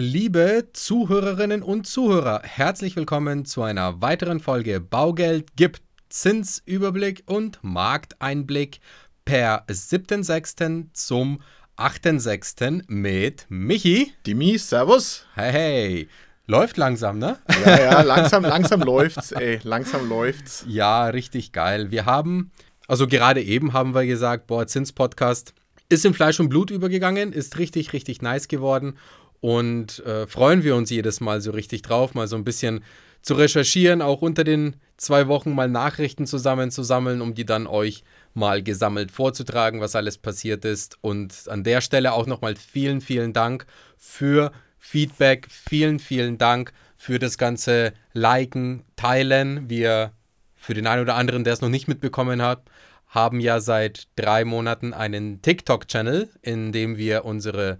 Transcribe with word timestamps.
liebe 0.00 0.68
Zuhörerinnen 0.72 1.62
und 1.62 1.86
Zuhörer, 1.86 2.40
herzlich 2.42 2.96
willkommen 2.96 3.44
zu 3.44 3.62
einer 3.62 4.00
weiteren 4.00 4.40
Folge 4.40 4.80
Baugeld 4.80 5.56
gibt 5.56 5.82
Zinsüberblick 6.08 7.22
und 7.26 7.58
Markteinblick 7.60 8.80
per 9.26 9.66
7.6. 9.66 10.86
zum 10.94 11.42
8.6. 11.76 12.84
mit 12.88 13.44
Michi. 13.50 14.14
Dimi, 14.26 14.56
Servus. 14.56 15.26
Hey, 15.34 15.52
hey. 15.52 16.08
Läuft 16.46 16.78
langsam, 16.78 17.18
ne? 17.18 17.36
Ja, 17.66 17.80
ja, 17.80 18.00
langsam, 18.00 18.42
langsam 18.42 18.80
läuft's, 18.80 19.32
ey. 19.32 19.60
Langsam 19.64 20.08
läuft's. 20.08 20.64
Ja, 20.66 21.08
richtig 21.08 21.52
geil. 21.52 21.90
Wir 21.90 22.06
haben, 22.06 22.52
also 22.88 23.06
gerade 23.06 23.42
eben 23.42 23.74
haben 23.74 23.94
wir 23.94 24.06
gesagt, 24.06 24.46
boah, 24.46 24.66
Zins-Podcast 24.66 25.52
ist 25.90 26.06
in 26.06 26.14
Fleisch 26.14 26.40
und 26.40 26.48
Blut 26.48 26.70
übergegangen, 26.70 27.34
ist 27.34 27.58
richtig, 27.58 27.92
richtig 27.92 28.22
nice 28.22 28.48
geworden 28.48 28.96
und 29.40 30.00
äh, 30.00 30.26
freuen 30.26 30.62
wir 30.64 30.76
uns 30.76 30.90
jedes 30.90 31.20
Mal 31.20 31.40
so 31.40 31.50
richtig 31.50 31.82
drauf, 31.82 32.14
mal 32.14 32.28
so 32.28 32.36
ein 32.36 32.44
bisschen 32.44 32.84
zu 33.22 33.34
recherchieren, 33.34 34.02
auch 34.02 34.22
unter 34.22 34.44
den 34.44 34.76
zwei 34.96 35.28
Wochen 35.28 35.54
mal 35.54 35.68
Nachrichten 35.68 36.26
zusammenzusammeln, 36.26 37.20
um 37.20 37.34
die 37.34 37.44
dann 37.44 37.66
euch 37.66 38.02
mal 38.34 38.62
gesammelt 38.62 39.10
vorzutragen, 39.10 39.80
was 39.80 39.96
alles 39.96 40.18
passiert 40.18 40.64
ist. 40.64 40.98
Und 41.00 41.44
an 41.48 41.64
der 41.64 41.80
Stelle 41.80 42.12
auch 42.12 42.26
nochmal 42.26 42.56
vielen, 42.56 43.00
vielen 43.00 43.32
Dank 43.32 43.66
für 43.98 44.52
Feedback. 44.78 45.48
Vielen, 45.50 45.98
vielen 45.98 46.38
Dank 46.38 46.72
für 46.96 47.18
das 47.18 47.38
ganze 47.38 47.92
Liken, 48.12 48.84
Teilen. 48.96 49.68
Wir, 49.68 50.12
für 50.54 50.74
den 50.74 50.86
einen 50.86 51.02
oder 51.02 51.16
anderen, 51.16 51.44
der 51.44 51.54
es 51.54 51.60
noch 51.60 51.68
nicht 51.68 51.88
mitbekommen 51.88 52.42
hat, 52.42 52.62
haben 53.08 53.40
ja 53.40 53.60
seit 53.60 54.06
drei 54.16 54.44
Monaten 54.44 54.94
einen 54.94 55.42
TikTok-Channel, 55.42 56.30
in 56.42 56.72
dem 56.72 56.96
wir 56.96 57.24
unsere 57.24 57.78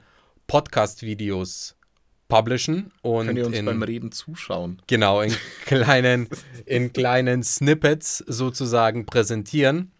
Podcast-Videos 0.50 1.76
publishen 2.26 2.90
und 3.02 3.26
Könnt 3.26 3.38
ihr 3.38 3.46
uns 3.46 3.56
in, 3.56 3.66
beim 3.66 3.84
Reden 3.84 4.10
zuschauen? 4.10 4.82
genau 4.88 5.20
in 5.20 5.32
kleinen 5.64 6.28
in 6.66 6.92
kleinen 6.92 7.44
Snippets 7.44 8.18
sozusagen 8.26 9.06
präsentieren 9.06 9.92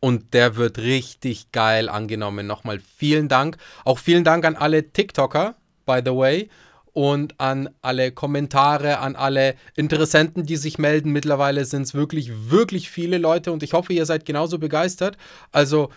und 0.00 0.34
der 0.34 0.56
wird 0.56 0.76
richtig 0.76 1.50
geil 1.52 1.88
angenommen. 1.88 2.46
Nochmal 2.46 2.78
vielen 2.78 3.28
Dank. 3.28 3.56
Auch 3.86 3.98
vielen 3.98 4.22
Dank 4.22 4.44
an 4.44 4.54
alle 4.54 4.92
TikToker, 4.92 5.54
by 5.86 6.00
the 6.04 6.12
way, 6.12 6.50
und 6.92 7.40
an 7.40 7.70
alle 7.80 8.12
Kommentare, 8.12 8.98
an 8.98 9.16
alle 9.16 9.54
Interessenten, 9.76 10.44
die 10.44 10.56
sich 10.56 10.76
melden. 10.78 11.10
Mittlerweile 11.10 11.64
sind 11.64 11.82
es 11.82 11.94
wirklich, 11.94 12.50
wirklich 12.50 12.90
viele 12.90 13.16
Leute 13.16 13.50
und 13.50 13.62
ich 13.62 13.72
hoffe, 13.72 13.94
ihr 13.94 14.04
seid 14.04 14.26
genauso 14.26 14.58
begeistert. 14.58 15.16
Also 15.52 15.88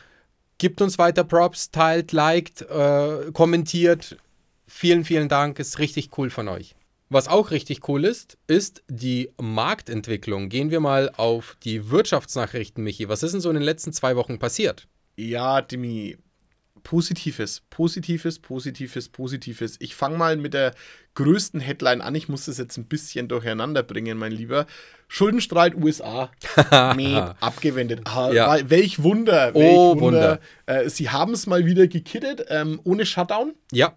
Gebt 0.60 0.82
uns 0.82 0.98
weiter 0.98 1.24
Props, 1.24 1.70
teilt, 1.72 2.12
liked, 2.12 2.64
äh, 2.64 3.32
kommentiert. 3.32 4.18
Vielen, 4.66 5.06
vielen 5.06 5.30
Dank. 5.30 5.60
Ist 5.60 5.80
richtig 5.80 6.18
cool 6.18 6.30
von 6.30 6.48
euch. 6.48 6.76
Was 7.10 7.28
auch 7.28 7.52
richtig 7.52 7.88
cool 7.88 8.04
ist, 8.04 8.38
ist 8.48 8.84
die 8.90 9.30
Marktentwicklung. 9.40 10.50
Gehen 10.50 10.72
wir 10.72 10.82
mal 10.82 11.10
auf 11.16 11.56
die 11.64 11.90
Wirtschaftsnachrichten, 11.90 12.84
Michi. 12.84 13.08
Was 13.08 13.24
ist 13.24 13.32
denn 13.32 13.40
so 13.40 13.50
in 13.50 13.56
den 13.56 13.64
letzten 13.64 13.94
zwei 13.94 14.16
Wochen 14.18 14.40
passiert? 14.40 14.88
Ja, 15.16 15.62
Dimi, 15.62 16.18
Positives, 16.92 17.64
Positives, 17.70 18.40
Positives, 18.40 19.10
Positives. 19.10 19.76
Ich 19.80 19.94
fange 19.94 20.18
mal 20.18 20.38
mit 20.38 20.54
der 20.54 20.74
größten 21.16 21.60
Headline 21.60 22.00
an. 22.00 22.16
Ich 22.16 22.30
muss 22.30 22.46
das 22.46 22.58
jetzt 22.58 22.78
ein 22.78 22.86
bisschen 22.86 23.28
durcheinander 23.28 23.84
bringen, 23.84 24.18
mein 24.18 24.32
Lieber. 24.32 24.66
Schuldenstreit 25.10 25.76
USA. 25.76 26.32
nee, 26.96 27.14
abgewendet. 27.42 28.04
Ah, 28.06 28.32
Ja. 28.32 28.70
Welch 28.70 29.04
Wunder. 29.04 29.54
Welch 29.54 29.76
Oh, 29.76 30.00
Wunder. 30.00 30.40
Äh, 30.66 30.88
sie 30.90 31.10
haben 31.10 31.34
es 31.34 31.46
mal 31.46 31.66
wieder 31.66 31.88
gekittet, 31.88 32.46
ähm, 32.48 32.80
ohne 32.86 33.06
Shutdown. 33.06 33.54
Ja, 33.74 33.94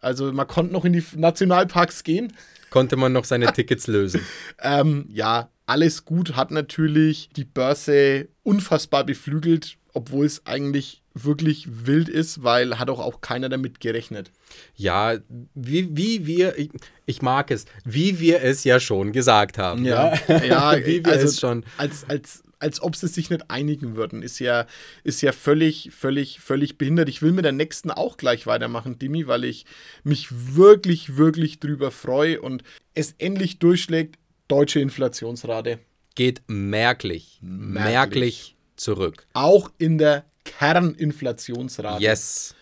Also 0.00 0.30
man 0.30 0.46
konnte 0.46 0.74
noch 0.74 0.84
in 0.84 0.92
die 0.92 1.04
Nationalparks 1.16 2.04
gehen. 2.04 2.34
konnte 2.68 2.96
man 2.96 3.14
noch 3.14 3.24
seine 3.24 3.50
Tickets 3.54 3.86
lösen. 3.86 4.20
Ähm, 4.60 5.06
ja, 5.08 5.48
alles 5.64 6.04
gut, 6.04 6.36
hat 6.36 6.50
natürlich 6.50 7.30
die 7.34 7.44
Börse 7.44 8.28
unfassbar 8.42 9.04
beflügelt, 9.04 9.78
obwohl 9.94 10.26
es 10.26 10.44
eigentlich 10.44 11.02
wirklich 11.24 11.86
wild 11.86 12.08
ist, 12.08 12.42
weil 12.42 12.78
hat 12.78 12.90
auch, 12.90 13.00
auch 13.00 13.20
keiner 13.20 13.48
damit 13.48 13.80
gerechnet. 13.80 14.30
Ja, 14.76 15.18
wie, 15.54 15.96
wie 15.96 16.26
wir, 16.26 16.58
ich, 16.58 16.70
ich 17.06 17.22
mag 17.22 17.50
es, 17.50 17.66
wie 17.84 18.20
wir 18.20 18.42
es 18.42 18.64
ja 18.64 18.80
schon 18.80 19.12
gesagt 19.12 19.58
haben. 19.58 19.84
ja, 19.84 20.12
wie 20.28 21.04
wir 21.04 21.12
also 21.12 21.26
es 21.26 21.40
schon. 21.40 21.64
als, 21.76 22.08
als, 22.08 22.42
als 22.58 22.82
ob 22.82 22.96
sie 22.96 23.08
sich 23.08 23.30
nicht 23.30 23.50
einigen 23.50 23.96
würden, 23.96 24.22
ist 24.22 24.38
ja, 24.38 24.66
ist 25.04 25.20
ja 25.20 25.32
völlig, 25.32 25.90
völlig, 25.92 26.40
völlig 26.40 26.78
behindert. 26.78 27.08
Ich 27.08 27.22
will 27.22 27.32
mit 27.32 27.44
der 27.44 27.52
nächsten 27.52 27.90
auch 27.90 28.16
gleich 28.16 28.46
weitermachen, 28.46 28.98
Dimi, 28.98 29.26
weil 29.26 29.44
ich 29.44 29.64
mich 30.04 30.28
wirklich, 30.30 31.16
wirklich 31.16 31.60
drüber 31.60 31.90
freue 31.90 32.40
und 32.40 32.62
es 32.94 33.14
endlich 33.18 33.58
durchschlägt, 33.58 34.16
deutsche 34.48 34.80
Inflationsrate. 34.80 35.78
Geht 36.14 36.42
merklich, 36.48 37.38
merklich, 37.42 37.84
Merklich. 37.84 38.56
zurück. 38.76 39.26
Auch 39.34 39.70
in 39.78 39.98
der 39.98 40.24
Kerninflationsrate. 40.48 42.02
Yes. 42.02 42.54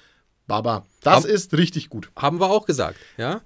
Baba. 0.47 0.87
Das 1.03 1.25
Hab- 1.25 1.31
ist 1.31 1.55
richtig 1.55 1.89
gut. 1.89 2.11
Haben 2.17 2.41
wir 2.41 2.51
auch 2.51 2.67
gesagt, 2.67 2.99
ja? 3.17 3.41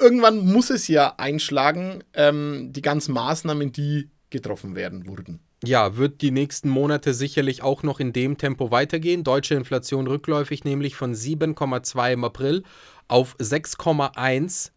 Irgendwann 0.00 0.44
muss 0.44 0.70
es 0.70 0.88
ja 0.88 1.14
einschlagen, 1.16 2.02
ähm, 2.14 2.72
die 2.72 2.82
ganzen 2.82 3.14
Maßnahmen, 3.14 3.72
die 3.72 4.10
getroffen 4.30 4.74
werden 4.74 5.06
wurden. 5.06 5.40
Ja, 5.64 5.96
wird 5.96 6.22
die 6.22 6.32
nächsten 6.32 6.68
Monate 6.68 7.14
sicherlich 7.14 7.62
auch 7.62 7.84
noch 7.84 8.00
in 8.00 8.12
dem 8.12 8.36
Tempo 8.36 8.72
weitergehen. 8.72 9.22
Deutsche 9.22 9.54
Inflation 9.54 10.08
rückläufig, 10.08 10.64
nämlich 10.64 10.96
von 10.96 11.14
7,2 11.14 12.14
im 12.14 12.24
April 12.24 12.64
auf 13.06 13.36
6,1 13.38 14.72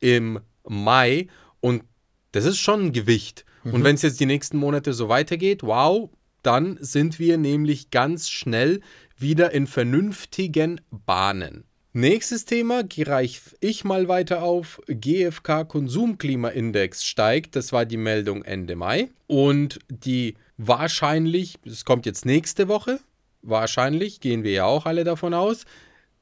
im 0.00 0.40
Mai. 0.68 1.28
Und 1.60 1.84
das 2.32 2.44
ist 2.44 2.58
schon 2.58 2.86
ein 2.86 2.92
Gewicht. 2.92 3.46
Und 3.64 3.82
wenn 3.82 3.96
es 3.96 4.02
jetzt 4.02 4.20
die 4.20 4.26
nächsten 4.26 4.58
Monate 4.58 4.92
so 4.92 5.08
weitergeht, 5.08 5.62
wow, 5.64 6.10
dann 6.46 6.78
sind 6.80 7.18
wir 7.18 7.38
nämlich 7.38 7.90
ganz 7.90 8.30
schnell 8.30 8.80
wieder 9.18 9.52
in 9.52 9.66
vernünftigen 9.66 10.80
Bahnen. 10.90 11.64
Nächstes 11.92 12.44
Thema 12.44 12.84
greife 12.84 13.56
ich 13.60 13.82
mal 13.82 14.06
weiter 14.06 14.42
auf. 14.42 14.80
GfK 14.86 15.64
Konsumklimaindex 15.64 17.04
steigt. 17.04 17.56
Das 17.56 17.72
war 17.72 17.86
die 17.86 17.96
Meldung 17.96 18.44
Ende 18.44 18.76
Mai. 18.76 19.08
Und 19.26 19.78
die 19.88 20.34
wahrscheinlich, 20.58 21.56
das 21.64 21.84
kommt 21.86 22.04
jetzt 22.04 22.26
nächste 22.26 22.68
Woche, 22.68 23.00
wahrscheinlich, 23.40 24.20
gehen 24.20 24.44
wir 24.44 24.52
ja 24.52 24.64
auch 24.66 24.84
alle 24.84 25.04
davon 25.04 25.32
aus, 25.32 25.64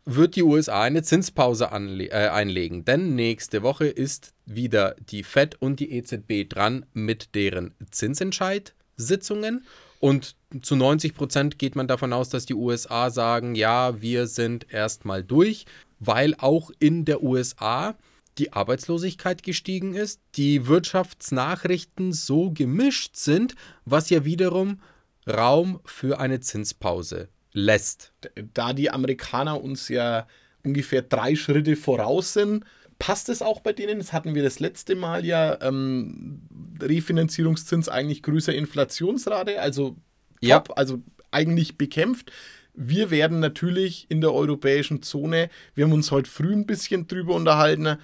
wird 0.04 0.36
die 0.36 0.42
USA 0.42 0.82
eine 0.82 1.02
Zinspause 1.02 1.64
äh, 1.64 2.28
einlegen. 2.28 2.84
Denn 2.84 3.14
nächste 3.14 3.62
Woche 3.62 3.86
ist 3.86 4.32
wieder 4.46 4.94
die 5.10 5.22
Fed 5.22 5.60
und 5.60 5.80
die 5.80 5.92
EZB 5.92 6.48
dran 6.48 6.86
mit 6.92 7.34
deren 7.34 7.74
Zinsentscheid-Sitzungen. 7.90 9.64
Und 10.04 10.36
zu 10.60 10.76
90 10.76 11.14
Prozent 11.14 11.58
geht 11.58 11.76
man 11.76 11.88
davon 11.88 12.12
aus, 12.12 12.28
dass 12.28 12.44
die 12.44 12.52
USA 12.52 13.08
sagen, 13.08 13.54
ja, 13.54 14.02
wir 14.02 14.26
sind 14.26 14.70
erstmal 14.70 15.24
durch, 15.24 15.64
weil 15.98 16.34
auch 16.36 16.70
in 16.78 17.06
der 17.06 17.22
USA 17.22 17.96
die 18.36 18.52
Arbeitslosigkeit 18.52 19.42
gestiegen 19.42 19.94
ist, 19.94 20.20
die 20.34 20.66
Wirtschaftsnachrichten 20.66 22.12
so 22.12 22.50
gemischt 22.50 23.16
sind, 23.16 23.54
was 23.86 24.10
ja 24.10 24.26
wiederum 24.26 24.82
Raum 25.26 25.80
für 25.86 26.20
eine 26.20 26.40
Zinspause 26.40 27.30
lässt. 27.54 28.12
Da 28.52 28.74
die 28.74 28.90
Amerikaner 28.90 29.64
uns 29.64 29.88
ja 29.88 30.26
ungefähr 30.62 31.00
drei 31.00 31.34
Schritte 31.34 31.76
voraus 31.76 32.34
sind, 32.34 32.66
passt 32.98 33.28
es 33.28 33.42
auch 33.42 33.60
bei 33.60 33.72
denen. 33.72 33.98
Das 33.98 34.12
hatten 34.12 34.34
wir 34.34 34.42
das 34.42 34.60
letzte 34.60 34.94
Mal 34.94 35.24
ja. 35.24 35.60
Ähm, 35.62 36.42
Refinanzierungszins 36.80 37.88
eigentlich 37.88 38.22
größer 38.22 38.54
Inflationsrate, 38.54 39.60
also 39.60 39.90
top, 39.90 39.98
Ja. 40.40 40.62
also 40.76 41.02
eigentlich 41.30 41.78
bekämpft. 41.78 42.32
Wir 42.74 43.10
werden 43.10 43.38
natürlich 43.40 44.06
in 44.08 44.20
der 44.20 44.32
europäischen 44.32 45.02
Zone, 45.02 45.48
wir 45.74 45.84
haben 45.84 45.92
uns 45.92 46.10
heute 46.10 46.28
früh 46.28 46.52
ein 46.52 46.66
bisschen 46.66 47.06
drüber 47.06 47.34
unterhalten, 47.34 47.98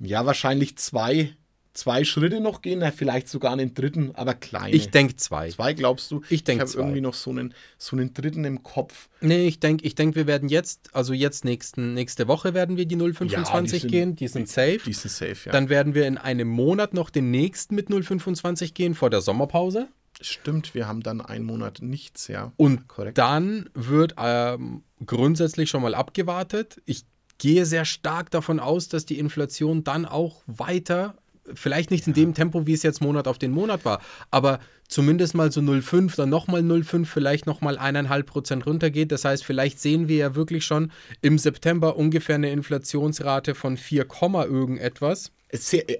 ja, 0.00 0.26
wahrscheinlich 0.26 0.76
zwei, 0.76 1.36
zwei 1.76 2.04
Schritte 2.04 2.40
noch 2.40 2.62
gehen, 2.62 2.80
na, 2.80 2.90
vielleicht 2.90 3.28
sogar 3.28 3.52
einen 3.52 3.74
dritten, 3.74 4.14
aber 4.14 4.34
kleine. 4.34 4.74
Ich 4.74 4.90
denke 4.90 5.16
zwei. 5.16 5.50
Zwei, 5.50 5.74
glaubst 5.74 6.10
du? 6.10 6.22
Ich 6.28 6.44
denk 6.44 6.60
habe 6.60 6.70
zwei. 6.70 6.80
irgendwie 6.80 7.00
noch 7.00 7.14
so 7.14 7.30
einen, 7.30 7.54
so 7.78 7.96
einen 7.96 8.14
dritten 8.14 8.44
im 8.44 8.62
Kopf. 8.62 9.08
Nee, 9.20 9.46
ich 9.46 9.60
denke, 9.60 9.84
ich 9.84 9.94
denk, 9.94 10.14
wir 10.14 10.26
werden 10.26 10.48
jetzt, 10.48 10.94
also 10.94 11.12
jetzt 11.12 11.44
nächsten, 11.44 11.94
nächste 11.94 12.28
Woche 12.28 12.54
werden 12.54 12.76
wir 12.76 12.86
die 12.86 12.96
025 12.96 13.82
Ja, 13.82 13.88
die 13.88 13.92
gehen, 13.92 14.16
die 14.16 14.28
sind 14.28 14.48
safe. 14.48 14.80
Die 14.84 14.92
sind 14.92 15.10
safe, 15.10 15.36
ja. 15.46 15.52
Dann 15.52 15.68
werden 15.68 15.94
wir 15.94 16.06
in 16.06 16.18
einem 16.18 16.48
Monat 16.48 16.94
noch 16.94 17.10
den 17.10 17.30
nächsten 17.30 17.74
mit 17.74 17.88
025 17.88 18.74
gehen 18.74 18.94
vor 18.94 19.10
der 19.10 19.20
Sommerpause. 19.20 19.88
Stimmt, 20.20 20.74
wir 20.74 20.88
haben 20.88 21.02
dann 21.02 21.20
einen 21.20 21.44
Monat 21.44 21.82
nichts, 21.82 22.28
ja. 22.28 22.52
Und 22.56 22.88
Korrekt. 22.88 23.18
dann 23.18 23.68
wird 23.74 24.14
ähm, 24.18 24.82
grundsätzlich 25.04 25.68
schon 25.68 25.82
mal 25.82 25.94
abgewartet. 25.94 26.80
Ich 26.86 27.04
gehe 27.38 27.66
sehr 27.66 27.84
stark 27.84 28.30
davon 28.30 28.60
aus, 28.60 28.88
dass 28.88 29.04
die 29.04 29.18
Inflation 29.18 29.84
dann 29.84 30.06
auch 30.06 30.42
weiter 30.46 31.16
vielleicht 31.54 31.90
nicht 31.90 32.06
in 32.06 32.14
dem 32.14 32.34
Tempo, 32.34 32.66
wie 32.66 32.72
es 32.72 32.82
jetzt 32.82 33.00
Monat 33.00 33.28
auf 33.28 33.38
den 33.38 33.52
Monat 33.52 33.84
war, 33.84 34.00
aber 34.30 34.60
zumindest 34.88 35.34
mal 35.34 35.50
so 35.50 35.60
0,5, 35.60 36.16
dann 36.16 36.28
nochmal 36.28 36.62
0,5, 36.62 37.06
vielleicht 37.06 37.46
nochmal 37.46 37.78
1,5 37.78 38.22
Prozent 38.24 38.66
runtergeht. 38.66 39.12
Das 39.12 39.24
heißt, 39.24 39.44
vielleicht 39.44 39.80
sehen 39.80 40.08
wir 40.08 40.16
ja 40.16 40.34
wirklich 40.34 40.64
schon 40.64 40.92
im 41.22 41.38
September 41.38 41.96
ungefähr 41.96 42.36
eine 42.36 42.50
Inflationsrate 42.50 43.54
von 43.54 43.76
4, 43.76 44.06
irgendetwas. 44.48 45.32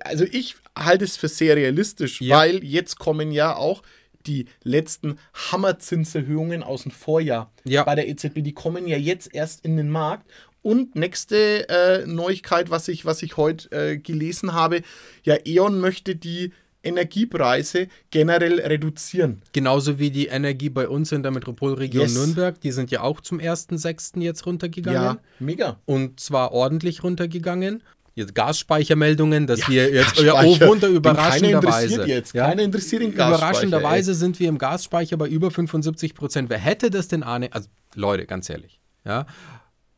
Also 0.01 0.25
ich 0.25 0.57
halte 0.77 1.05
es 1.05 1.17
für 1.17 1.29
sehr 1.29 1.57
realistisch, 1.57 2.21
ja. 2.21 2.39
weil 2.39 2.65
jetzt 2.65 2.99
kommen 2.99 3.31
ja 3.31 3.55
auch 3.55 3.83
die 4.27 4.47
letzten 4.63 5.19
Hammerzinserhöhungen 5.35 6.63
aus 6.63 6.83
dem 6.83 6.91
Vorjahr 6.91 7.53
ja. 7.65 7.85
bei 7.85 7.95
der 7.95 8.09
EZB, 8.09 8.43
die 8.43 8.55
kommen 8.55 8.87
ja 8.87 8.97
jetzt 8.97 9.35
erst 9.35 9.65
in 9.65 9.77
den 9.77 9.89
Markt. 9.89 10.29
Und 10.67 10.97
nächste 10.97 11.69
äh, 11.69 12.07
Neuigkeit, 12.09 12.71
was 12.71 12.89
ich, 12.89 13.05
was 13.05 13.23
ich 13.23 13.37
heute 13.37 13.71
äh, 13.71 13.99
gelesen 13.99 14.53
habe, 14.53 14.83
ja, 15.23 15.37
E.ON 15.45 15.79
möchte 15.79 16.17
die 16.17 16.51
Energiepreise 16.83 17.87
generell 18.11 18.59
reduzieren. 18.59 19.43
Genauso 19.53 20.01
wie 20.01 20.11
die 20.11 20.27
Energie 20.27 20.69
bei 20.69 20.89
uns 20.89 21.13
in 21.13 21.23
der 21.23 21.31
Metropolregion 21.31 22.07
yes. 22.07 22.15
Nürnberg, 22.17 22.61
die 22.61 22.73
sind 22.73 22.91
ja 22.91 23.03
auch 23.03 23.21
zum 23.21 23.39
1.6. 23.39 24.21
jetzt 24.23 24.45
runtergegangen. 24.45 25.01
Ja, 25.01 25.19
mega. 25.39 25.79
Und 25.85 26.19
zwar 26.19 26.51
ordentlich 26.51 27.05
runtergegangen 27.05 27.85
jetzt 28.17 28.35
Gasspeichermeldungen, 28.35 29.47
dass 29.47 29.61
ja, 29.61 29.69
wir 29.69 29.91
jetzt 29.93 30.19
ja, 30.19 30.43
oh 30.43 30.59
Wunder 30.63 30.89
überraschenderweise 30.89 32.09
jetzt. 32.09 32.35
Ja, 32.35 32.49
keiner 32.49 32.63
interessiert 32.63 33.03
den 33.03 33.15
Gasspeicher. 33.15 33.37
Überraschenderweise 33.37 34.15
sind 34.15 34.41
wir 34.41 34.49
im 34.49 34.59
Gasspeicher 34.59 35.17
bei 35.17 35.29
über 35.29 35.53
75 35.53 36.15
Prozent. 36.17 36.51
Wer 36.51 36.59
hätte 36.59 36.91
das 36.91 37.07
denn 37.07 37.23
ahne? 37.23 37.53
Also 37.53 37.69
Leute, 37.95 38.27
ganz 38.27 38.51
ehrlich, 38.51 38.81
ja, 39.05 39.27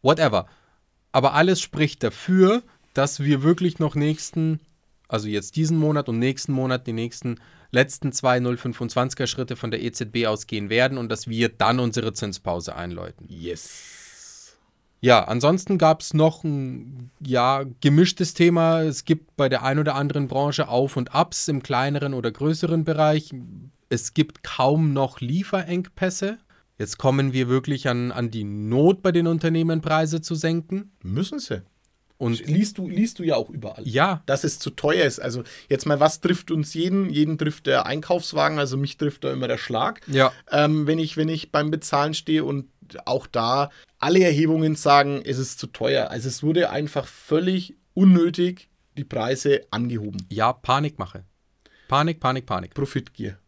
whatever. 0.09 0.47
Aber 1.13 1.35
alles 1.35 1.61
spricht 1.61 2.03
dafür, 2.03 2.63
dass 2.95 3.21
wir 3.21 3.43
wirklich 3.43 3.79
noch 3.79 3.95
nächsten, 3.95 4.61
also 5.07 5.29
jetzt 5.29 5.57
diesen 5.57 5.79
Monat 5.79 6.09
und 6.09 6.19
nächsten 6.19 6.53
Monat 6.53 6.87
die 6.87 6.93
nächsten 6.93 7.37
letzten 7.71 8.13
zwei 8.13 8.39
0,25er 8.39 9.27
Schritte 9.27 9.55
von 9.55 9.71
der 9.71 9.83
EZB 9.83 10.27
ausgehen 10.27 10.71
werden 10.71 10.97
und 10.97 11.11
dass 11.11 11.29
wir 11.29 11.51
dann 11.51 11.79
unsere 11.79 12.15
Zinspause 12.15 12.75
einläuten. 12.75 13.27
Yes. 13.29 14.57
Ja, 15.01 15.25
ansonsten 15.25 15.79
gab 15.79 16.01
es 16.01 16.13
noch 16.13 16.43
ein 16.43 17.11
ja, 17.21 17.65
gemischtes 17.81 18.35
Thema. 18.35 18.83
Es 18.83 19.05
gibt 19.05 19.37
bei 19.37 19.49
der 19.49 19.63
einen 19.63 19.81
oder 19.81 19.95
anderen 19.95 20.27
Branche 20.27 20.69
Auf- 20.69 20.97
und 20.97 21.15
Abs 21.15 21.47
im 21.47 21.63
kleineren 21.63 22.15
oder 22.15 22.33
größeren 22.33 22.85
Bereich. 22.85 23.33
Es 23.91 24.15
gibt 24.15 24.43
kaum 24.43 24.93
noch 24.93 25.21
Lieferengpässe. 25.21 26.39
Jetzt 26.79 26.99
kommen 26.99 27.33
wir 27.33 27.49
wirklich 27.49 27.89
an, 27.89 28.13
an 28.13 28.31
die 28.31 28.45
Not 28.45 29.03
bei 29.03 29.13
den 29.13 29.27
Unternehmen, 29.27 29.81
Preise 29.81 30.21
zu 30.21 30.35
senken. 30.35 30.93
Müssen 31.03 31.41
sie. 31.41 31.63
Und 32.19 32.45
liest 32.47 32.79
du, 32.79 32.89
liest 32.89 33.21
du 33.21 33.23
ja 33.23 33.37
auch 33.37 33.49
überall. 33.49 33.87
Ja. 33.87 34.23
Dass 34.27 34.43
es 34.43 34.59
zu 34.59 34.71
teuer 34.71 35.05
ist. 35.05 35.21
Also 35.21 35.45
jetzt 35.69 35.87
mal, 35.87 36.01
was 36.01 36.21
trifft 36.21 36.51
uns 36.51 36.75
jeden? 36.75 37.11
Jeden 37.11 37.39
trifft 37.39 37.67
der 37.67 37.87
Einkaufswagen, 37.87 38.59
also 38.59 38.77
mich 38.77 38.97
trifft 38.97 39.23
da 39.25 39.33
immer 39.33 39.47
der 39.47 39.59
Schlag. 39.59 40.01
Ja. 40.09 40.33
Ähm, 40.51 40.87
wenn, 40.87 40.99
ich, 40.99 41.17
wenn 41.17 41.29
ich 41.29 41.53
beim 41.53 41.71
Bezahlen 41.71 42.15
stehe 42.15 42.45
und 42.45 42.67
auch 43.05 43.27
da 43.27 43.71
alle 43.99 44.23
Erhebungen 44.23 44.75
sagen, 44.75 45.23
es 45.25 45.39
ist 45.39 45.61
zu 45.61 45.69
teuer. 45.69 46.11
Also 46.11 46.29
es 46.29 46.43
wurde 46.43 46.71
einfach 46.71 47.07
völlig 47.07 47.77
unnötig 47.95 48.69
die 48.97 49.05
Preise 49.05 49.67
angehoben. 49.71 50.27
Ja, 50.29 50.53
Panikmache. 50.53 51.25
Panik, 51.87 52.21
Panik, 52.21 52.47
Panik. 52.47 52.75
Profitgier. 52.75 53.39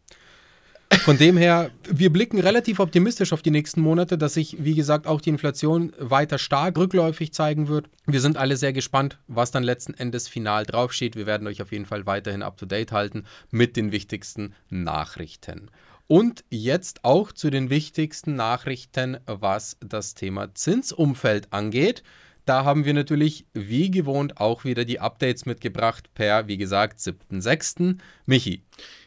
Von 0.99 1.17
dem 1.17 1.35
her, 1.35 1.71
wir 1.89 2.11
blicken 2.11 2.39
relativ 2.39 2.79
optimistisch 2.79 3.33
auf 3.33 3.41
die 3.41 3.49
nächsten 3.49 3.81
Monate, 3.81 4.17
dass 4.17 4.35
sich, 4.35 4.63
wie 4.63 4.75
gesagt, 4.75 5.07
auch 5.07 5.19
die 5.19 5.29
Inflation 5.29 5.93
weiter 5.97 6.37
stark 6.37 6.77
rückläufig 6.77 7.33
zeigen 7.33 7.67
wird. 7.67 7.89
Wir 8.05 8.21
sind 8.21 8.37
alle 8.37 8.55
sehr 8.55 8.73
gespannt, 8.73 9.17
was 9.27 9.51
dann 9.51 9.63
letzten 9.63 9.93
Endes 9.93 10.27
final 10.27 10.65
draufsteht. 10.65 11.15
Wir 11.15 11.25
werden 11.25 11.47
euch 11.47 11.61
auf 11.61 11.71
jeden 11.71 11.85
Fall 11.85 12.05
weiterhin 12.05 12.43
up-to-date 12.43 12.91
halten 12.91 13.23
mit 13.49 13.77
den 13.77 13.91
wichtigsten 13.91 14.53
Nachrichten. 14.69 15.71
Und 16.07 16.43
jetzt 16.49 17.05
auch 17.05 17.31
zu 17.31 17.49
den 17.49 17.69
wichtigsten 17.69 18.35
Nachrichten, 18.35 19.17
was 19.25 19.77
das 19.79 20.13
Thema 20.13 20.53
Zinsumfeld 20.53 21.53
angeht. 21.53 22.03
Da 22.45 22.65
haben 22.65 22.85
wir 22.85 22.93
natürlich 22.93 23.45
wie 23.53 23.91
gewohnt 23.91 24.37
auch 24.37 24.65
wieder 24.65 24.83
die 24.83 24.99
Updates 24.99 25.45
mitgebracht 25.45 26.13
per, 26.13 26.47
wie 26.47 26.57
gesagt, 26.57 26.99
7.6. 26.99 27.97
Michi. 28.25 28.63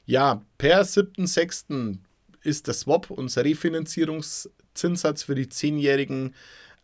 Ja, 0.07 0.43
per 0.59 0.83
7.6. 0.83 1.99
ist 2.43 2.67
der 2.67 2.75
Swap, 2.75 3.11
unser 3.11 3.45
Refinanzierungszinssatz 3.45 5.23
für 5.23 5.35
die 5.35 5.49
zehnjährigen 5.49 6.35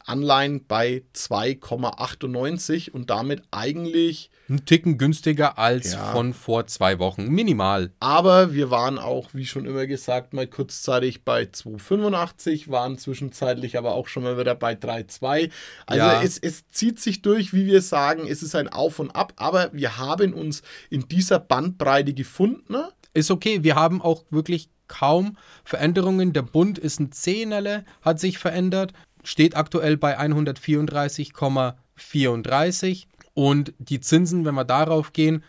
Anleihen 0.07 0.65
bei 0.67 1.03
2,98 1.15 2.91
und 2.91 3.11
damit 3.11 3.43
eigentlich 3.51 4.31
ein 4.49 4.65
Ticken 4.65 4.99
günstiger 4.99 5.59
als 5.59 5.93
ja. 5.93 6.13
von 6.13 6.35
vor 6.35 6.67
zwei 6.67 6.99
Wochen, 6.99 7.29
minimal. 7.29 7.93
Aber 8.01 8.53
wir 8.53 8.71
waren 8.71 8.99
auch, 8.99 9.31
wie 9.33 9.47
schon 9.47 9.65
immer 9.65 9.87
gesagt, 9.87 10.33
mal 10.33 10.49
kurzzeitig 10.49 11.25
bei 11.25 11.43
2,85, 11.43 12.69
waren 12.69 12.99
zwischenzeitlich 12.99 13.79
aber 13.79 13.95
auch 13.95 14.09
schon 14.09 14.25
mal 14.25 14.39
wieder 14.39 14.57
bei 14.57 14.73
3,2. 14.73 15.51
Also 15.87 16.05
ja. 16.05 16.23
es, 16.23 16.39
es 16.39 16.69
zieht 16.71 16.99
sich 16.99 17.23
durch, 17.23 17.53
wie 17.53 17.67
wir 17.67 17.81
sagen, 17.81 18.27
es 18.27 18.43
ist 18.43 18.57
ein 18.57 18.69
Auf 18.69 18.99
und 18.99 19.11
Ab, 19.11 19.35
aber 19.37 19.71
wir 19.73 19.99
haben 19.99 20.33
uns 20.33 20.63
in 20.89 21.07
dieser 21.09 21.39
Bandbreite 21.39 22.13
gefunden. 22.13 22.77
Ist 23.15 23.31
okay, 23.31 23.62
wir 23.62 23.77
haben 23.77 24.03
auch 24.03 24.25
wirklich 24.31 24.69
kaum 24.89 25.37
Veränderungen. 25.65 26.33
Der 26.33 26.43
Bund 26.43 26.79
ist 26.79 27.01
ein 27.01 27.12
Zehnerle, 27.12 27.85
hat 28.03 28.21
sich 28.21 28.39
verändert 28.39 28.93
steht 29.25 29.57
aktuell 29.57 29.97
bei 29.97 30.19
134,34 30.19 33.07
und 33.35 33.73
die 33.79 34.01
Zinsen, 34.01 34.45
wenn 34.45 34.55
wir 34.55 34.65
darauf 34.65 35.12
gehen, 35.12 35.45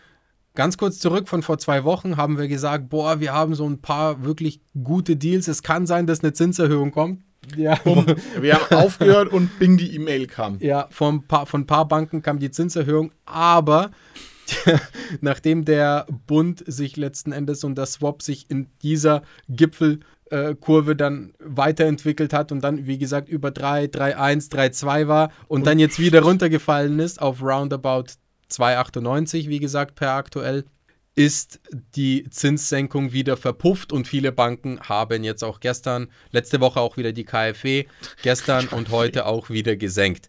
ganz 0.54 0.78
kurz 0.78 0.98
zurück 0.98 1.28
von 1.28 1.42
vor 1.42 1.58
zwei 1.58 1.84
Wochen 1.84 2.16
haben 2.16 2.38
wir 2.38 2.48
gesagt, 2.48 2.88
boah, 2.88 3.20
wir 3.20 3.32
haben 3.32 3.54
so 3.54 3.68
ein 3.68 3.80
paar 3.80 4.24
wirklich 4.24 4.60
gute 4.82 5.14
Deals. 5.16 5.46
Es 5.48 5.62
kann 5.62 5.86
sein, 5.86 6.06
dass 6.06 6.20
eine 6.20 6.32
Zinserhöhung 6.32 6.90
kommt. 6.92 7.20
Ja. 7.56 7.76
wir 8.40 8.54
haben 8.54 8.76
aufgehört 8.76 9.32
und 9.32 9.58
bing, 9.58 9.76
die 9.76 9.96
E-Mail 9.96 10.28
kam. 10.28 10.58
Ja, 10.60 10.86
von, 10.90 11.26
paar, 11.26 11.46
von 11.46 11.62
ein 11.62 11.66
paar 11.66 11.88
Banken 11.88 12.22
kam 12.22 12.38
die 12.38 12.52
Zinserhöhung, 12.52 13.10
aber 13.24 13.90
nachdem 15.20 15.64
der 15.64 16.06
Bund 16.26 16.62
sich 16.66 16.96
letzten 16.96 17.32
Endes 17.32 17.64
und 17.64 17.76
das 17.76 17.94
Swap 17.94 18.22
sich 18.22 18.50
in 18.50 18.68
dieser 18.82 19.22
Gipfel 19.48 20.00
äh, 20.30 20.54
Kurve 20.54 20.96
dann 20.96 21.34
weiterentwickelt 21.38 22.32
hat 22.32 22.52
und 22.52 22.62
dann, 22.62 22.86
wie 22.86 22.98
gesagt, 22.98 23.28
über 23.28 23.50
3, 23.50 23.84
3,1, 23.84 24.50
3,2 24.50 25.06
war 25.06 25.30
und, 25.48 25.60
und 25.60 25.66
dann 25.66 25.78
jetzt 25.78 25.98
wieder 25.98 26.22
runtergefallen 26.22 26.98
ist 26.98 27.20
auf 27.20 27.42
roundabout 27.42 28.06
2,98, 28.50 29.48
wie 29.48 29.60
gesagt, 29.60 29.94
per 29.94 30.12
aktuell, 30.12 30.64
ist 31.14 31.60
die 31.94 32.28
Zinssenkung 32.30 33.12
wieder 33.12 33.36
verpufft 33.36 33.92
und 33.92 34.08
viele 34.08 34.32
Banken 34.32 34.80
haben 34.80 35.24
jetzt 35.24 35.44
auch 35.44 35.60
gestern, 35.60 36.08
letzte 36.30 36.60
Woche 36.60 36.80
auch 36.80 36.96
wieder 36.96 37.12
die 37.12 37.24
KfW, 37.24 37.84
gestern 38.22 38.68
und 38.68 38.90
heute 38.90 39.26
auch 39.26 39.50
wieder 39.50 39.76
gesenkt. 39.76 40.28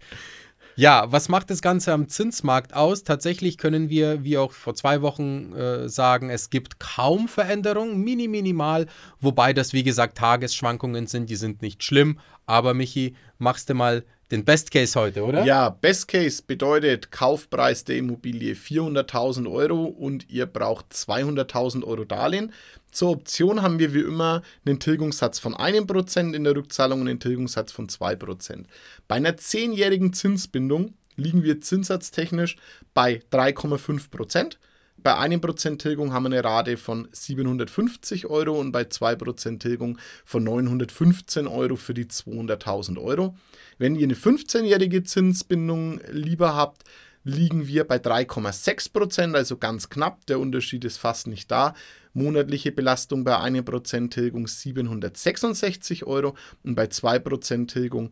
Ja, 0.75 1.11
was 1.11 1.29
macht 1.29 1.51
das 1.51 1.61
Ganze 1.61 1.93
am 1.93 2.07
Zinsmarkt 2.07 2.73
aus? 2.73 3.03
Tatsächlich 3.03 3.57
können 3.59 3.89
wir, 3.89 4.23
wie 4.23 4.39
auch 4.39 4.51
vor 4.51 4.73
zwei 4.73 5.01
Wochen, 5.03 5.53
äh, 5.53 5.87
sagen, 5.87 6.31
es 6.31 6.49
gibt 6.49 6.79
kaum 6.79 7.27
Veränderungen, 7.27 8.03
mini, 8.03 8.27
minimal, 8.27 8.87
wobei 9.19 9.53
das, 9.53 9.73
wie 9.73 9.83
gesagt, 9.83 10.17
Tagesschwankungen 10.17 11.05
sind, 11.05 11.29
die 11.29 11.35
sind 11.35 11.61
nicht 11.61 11.83
schlimm. 11.83 12.19
Aber 12.47 12.73
Michi, 12.73 13.15
machst 13.37 13.69
du 13.69 13.75
mal 13.75 14.03
den 14.31 14.45
Best 14.45 14.71
Case 14.71 14.99
heute, 14.99 15.23
oder? 15.23 15.45
Ja, 15.45 15.69
Best 15.69 16.07
Case 16.07 16.41
bedeutet 16.45 17.11
Kaufpreis 17.11 17.83
der 17.83 17.97
Immobilie 17.97 18.53
400.000 18.53 19.51
Euro 19.51 19.83
und 19.85 20.29
ihr 20.29 20.45
braucht 20.45 20.91
200.000 20.93 21.83
Euro 21.83 22.03
Darlehen. 22.05 22.51
Zur 22.91 23.11
Option 23.11 23.61
haben 23.61 23.79
wir 23.79 23.93
wie 23.93 24.01
immer 24.01 24.41
einen 24.65 24.79
Tilgungssatz 24.79 25.39
von 25.39 25.55
1% 25.55 26.33
in 26.33 26.43
der 26.43 26.55
Rückzahlung 26.55 27.01
und 27.01 27.07
einen 27.07 27.19
Tilgungssatz 27.19 27.71
von 27.71 27.87
2%. 27.87 28.65
Bei 29.07 29.15
einer 29.15 29.33
10-jährigen 29.33 30.13
Zinsbindung 30.13 30.93
liegen 31.15 31.43
wir 31.43 31.61
zinssatztechnisch 31.61 32.57
bei 32.93 33.21
3,5%. 33.31 34.57
Bei 35.03 35.19
1% 35.19 35.79
Tilgung 35.79 36.13
haben 36.13 36.23
wir 36.23 36.27
eine 36.27 36.43
Rate 36.43 36.77
von 36.77 37.09
750 37.11 38.27
Euro 38.27 38.57
und 38.57 38.71
bei 38.71 38.83
2% 38.83 39.59
Tilgung 39.59 39.97
von 40.23 40.45
915 40.45 41.45
Euro 41.45 41.75
für 41.75 41.93
die 41.93 42.05
200.000 42.05 42.97
Euro. 43.01 43.35
Wenn 43.77 43.95
ihr 43.95 44.05
eine 44.05 44.13
15-jährige 44.13 45.03
Zinsbindung 45.03 45.99
lieber 46.09 46.55
habt, 46.55 46.83
liegen 47.25 47.67
wir 47.67 47.83
bei 47.85 47.97
3,6%, 47.97 49.35
also 49.35 49.57
ganz 49.57 49.89
knapp. 49.89 50.25
Der 50.27 50.39
Unterschied 50.39 50.85
ist 50.85 50.97
fast 50.97 51.27
nicht 51.27 51.51
da. 51.51 51.73
Monatliche 52.13 52.71
Belastung 52.71 53.25
bei 53.25 53.35
1% 53.37 54.09
Tilgung 54.09 54.47
766 54.47 56.05
Euro 56.05 56.35
und 56.63 56.75
bei 56.75 56.85
2% 56.85 57.67
Tilgung 57.67 58.11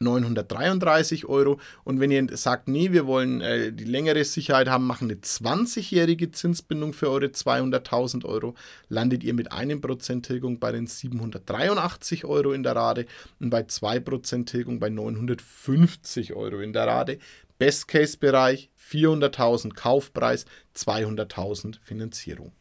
933 0.00 1.26
Euro. 1.26 1.60
Und 1.84 2.00
wenn 2.00 2.10
ihr 2.10 2.26
sagt, 2.36 2.68
nee, 2.68 2.92
wir 2.92 3.06
wollen 3.06 3.40
äh, 3.40 3.72
die 3.72 3.84
längere 3.84 4.24
Sicherheit 4.24 4.68
haben, 4.68 4.86
machen 4.86 5.10
eine 5.10 5.20
20-jährige 5.20 6.30
Zinsbindung 6.30 6.92
für 6.92 7.10
eure 7.10 7.26
200.000 7.26 8.24
Euro, 8.24 8.54
landet 8.88 9.24
ihr 9.24 9.34
mit 9.34 9.52
einem 9.52 9.80
Prozent 9.80 10.26
Tilgung 10.26 10.58
bei 10.58 10.72
den 10.72 10.86
783 10.86 12.24
Euro 12.24 12.52
in 12.52 12.62
der 12.62 12.76
Rate 12.76 13.06
und 13.40 13.50
bei 13.50 13.62
2% 13.62 14.46
Tilgung 14.46 14.80
bei 14.80 14.88
950 14.88 16.34
Euro 16.34 16.60
in 16.60 16.72
der 16.72 16.86
Rate. 16.86 17.18
Best-Case-Bereich 17.58 18.70
400.000 18.90 19.74
Kaufpreis, 19.74 20.44
200.000 20.76 21.78
Finanzierung. 21.82 22.52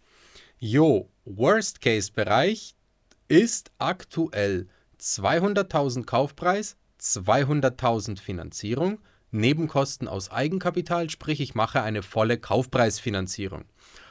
Jo, 0.60 1.10
Worst-Case-Bereich 1.26 2.76
ist 3.28 3.72
aktuell 3.80 4.68
200.000 5.00 6.06
Kaufpreis, 6.06 6.78
200.000 7.04 8.20
Finanzierung, 8.20 9.00
Nebenkosten 9.32 10.08
aus 10.08 10.32
Eigenkapital, 10.32 11.10
sprich 11.10 11.42
ich 11.42 11.56
mache 11.56 11.82
eine 11.82 12.04
volle 12.04 12.38
Kaufpreisfinanzierung. 12.38 13.66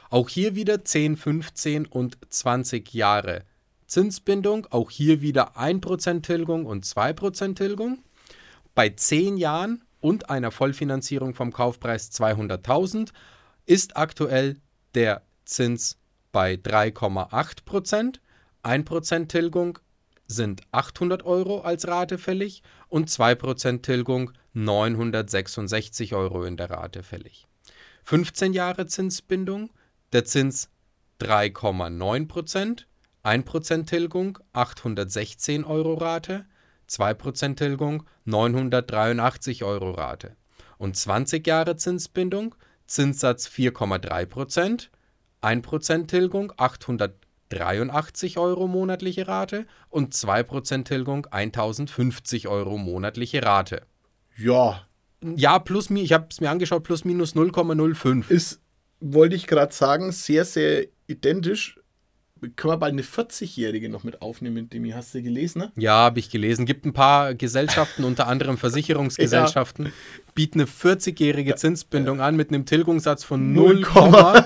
Auch 0.09 0.29
hier 0.29 0.53
wieder 0.55 0.85
10, 0.85 1.17
15 1.17 1.85
und 1.87 2.17
20 2.29 2.93
Jahre 2.93 3.45
Zinsbindung, 3.87 4.67
auch 4.69 4.89
hier 4.89 5.21
wieder 5.21 5.57
1% 5.57 6.21
Tilgung 6.21 6.65
und 6.65 6.85
2% 6.85 7.55
Tilgung. 7.55 8.03
Bei 8.75 8.89
10 8.89 9.37
Jahren 9.37 9.83
und 9.99 10.29
einer 10.29 10.51
Vollfinanzierung 10.51 11.33
vom 11.33 11.53
Kaufpreis 11.53 12.11
200.000 12.11 13.11
ist 13.65 13.95
aktuell 13.97 14.57
der 14.95 15.23
Zins 15.45 15.97
bei 16.31 16.55
3,8%. 16.55 18.19
1% 18.63 19.27
Tilgung 19.27 19.79
sind 20.27 20.61
800 20.71 21.23
Euro 21.23 21.61
als 21.61 21.87
Rate 21.87 22.17
fällig 22.17 22.63
und 22.87 23.09
2% 23.09 23.81
Tilgung 23.81 24.31
966 24.53 26.13
Euro 26.13 26.43
in 26.43 26.57
der 26.57 26.69
Rate 26.69 27.03
fällig. 27.03 27.47
15 28.03 28.53
Jahre 28.53 28.87
Zinsbindung 28.87 29.71
der 30.11 30.25
Zins 30.25 30.69
3,9% 31.21 32.85
1% 33.23 33.85
Tilgung 33.85 34.37
816 34.51 35.63
Euro 35.63 35.93
Rate, 35.93 36.45
2% 36.89 37.55
Tilgung 37.55 38.03
983 38.25 39.63
Euro 39.63 39.91
Rate 39.91 40.35
und 40.77 40.97
20 40.97 41.47
Jahre 41.47 41.77
Zinsbindung, 41.77 42.53
Zinssatz 42.85 43.47
4,3% 43.47 44.89
1% 45.41 46.07
Tilgung 46.07 46.51
883 47.61 48.37
Euro 48.37 48.67
monatliche 48.67 49.27
Rate 49.27 49.65
und 49.89 50.13
2% 50.13 50.83
Tilgung 50.83 51.27
1050 51.27 52.47
Euro 52.47 52.77
monatliche 52.77 53.43
Rate. 53.43 53.83
Ja. 54.37 54.87
Ja, 55.35 55.59
plus, 55.59 55.89
ich 55.89 56.11
habe 56.11 56.27
es 56.29 56.41
mir 56.41 56.49
angeschaut, 56.49 56.83
plus 56.83 57.05
minus 57.05 57.35
0,05. 57.35 58.29
Ist 58.29 58.63
wollte 59.03 59.35
ich 59.35 59.47
gerade 59.47 59.73
sagen, 59.73 60.11
sehr, 60.11 60.45
sehr 60.45 60.85
identisch. 61.07 61.75
Können 62.55 62.73
wir 62.73 62.77
bald 62.77 62.93
eine 62.93 63.03
40-Jährige 63.03 63.87
noch 63.87 64.03
mit 64.03 64.21
aufnehmen, 64.21 64.69
Demi? 64.69 64.89
Hast 64.91 65.13
du 65.13 65.21
gelesen? 65.21 65.59
Ne? 65.59 65.71
Ja, 65.77 65.93
habe 65.93 66.19
ich 66.19 66.29
gelesen. 66.29 66.65
Gibt 66.65 66.85
ein 66.85 66.91
paar 66.91 67.35
Gesellschaften, 67.35 68.03
unter 68.03 68.27
anderem 68.27 68.57
Versicherungsgesellschaften, 68.57 69.85
ja. 69.87 69.91
bieten 70.35 70.59
eine 70.59 70.69
40-jährige 70.69 71.55
Zinsbindung 71.55 72.19
an 72.19 72.35
mit 72.35 72.49
einem 72.49 72.65
Tilgungssatz 72.65 73.23
von 73.23 73.53
0, 73.53 73.81
0 73.93 74.45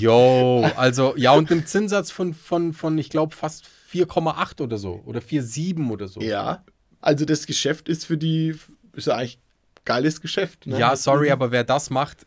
Jo, 0.00 0.68
also 0.76 1.14
ja, 1.16 1.32
und 1.32 1.50
einem 1.50 1.66
Zinssatz 1.66 2.10
von, 2.10 2.34
von, 2.34 2.72
von 2.72 2.98
ich 2.98 3.10
glaube, 3.10 3.34
fast 3.34 3.64
4,8 3.92 4.62
oder 4.62 4.78
so. 4.78 5.02
Oder 5.04 5.20
4,7 5.20 5.90
oder 5.90 6.08
so. 6.08 6.20
Ja, 6.20 6.64
also 7.00 7.24
das 7.24 7.46
Geschäft 7.46 7.88
ist 7.88 8.06
für 8.06 8.16
die, 8.16 8.56
ist 8.94 9.06
ja 9.06 9.16
eigentlich 9.16 9.38
geiles 9.84 10.20
Geschäft. 10.20 10.66
Ne? 10.66 10.78
Ja, 10.78 10.96
sorry, 10.96 11.30
aber 11.30 11.50
wer 11.50 11.64
das 11.64 11.90
macht, 11.90 12.26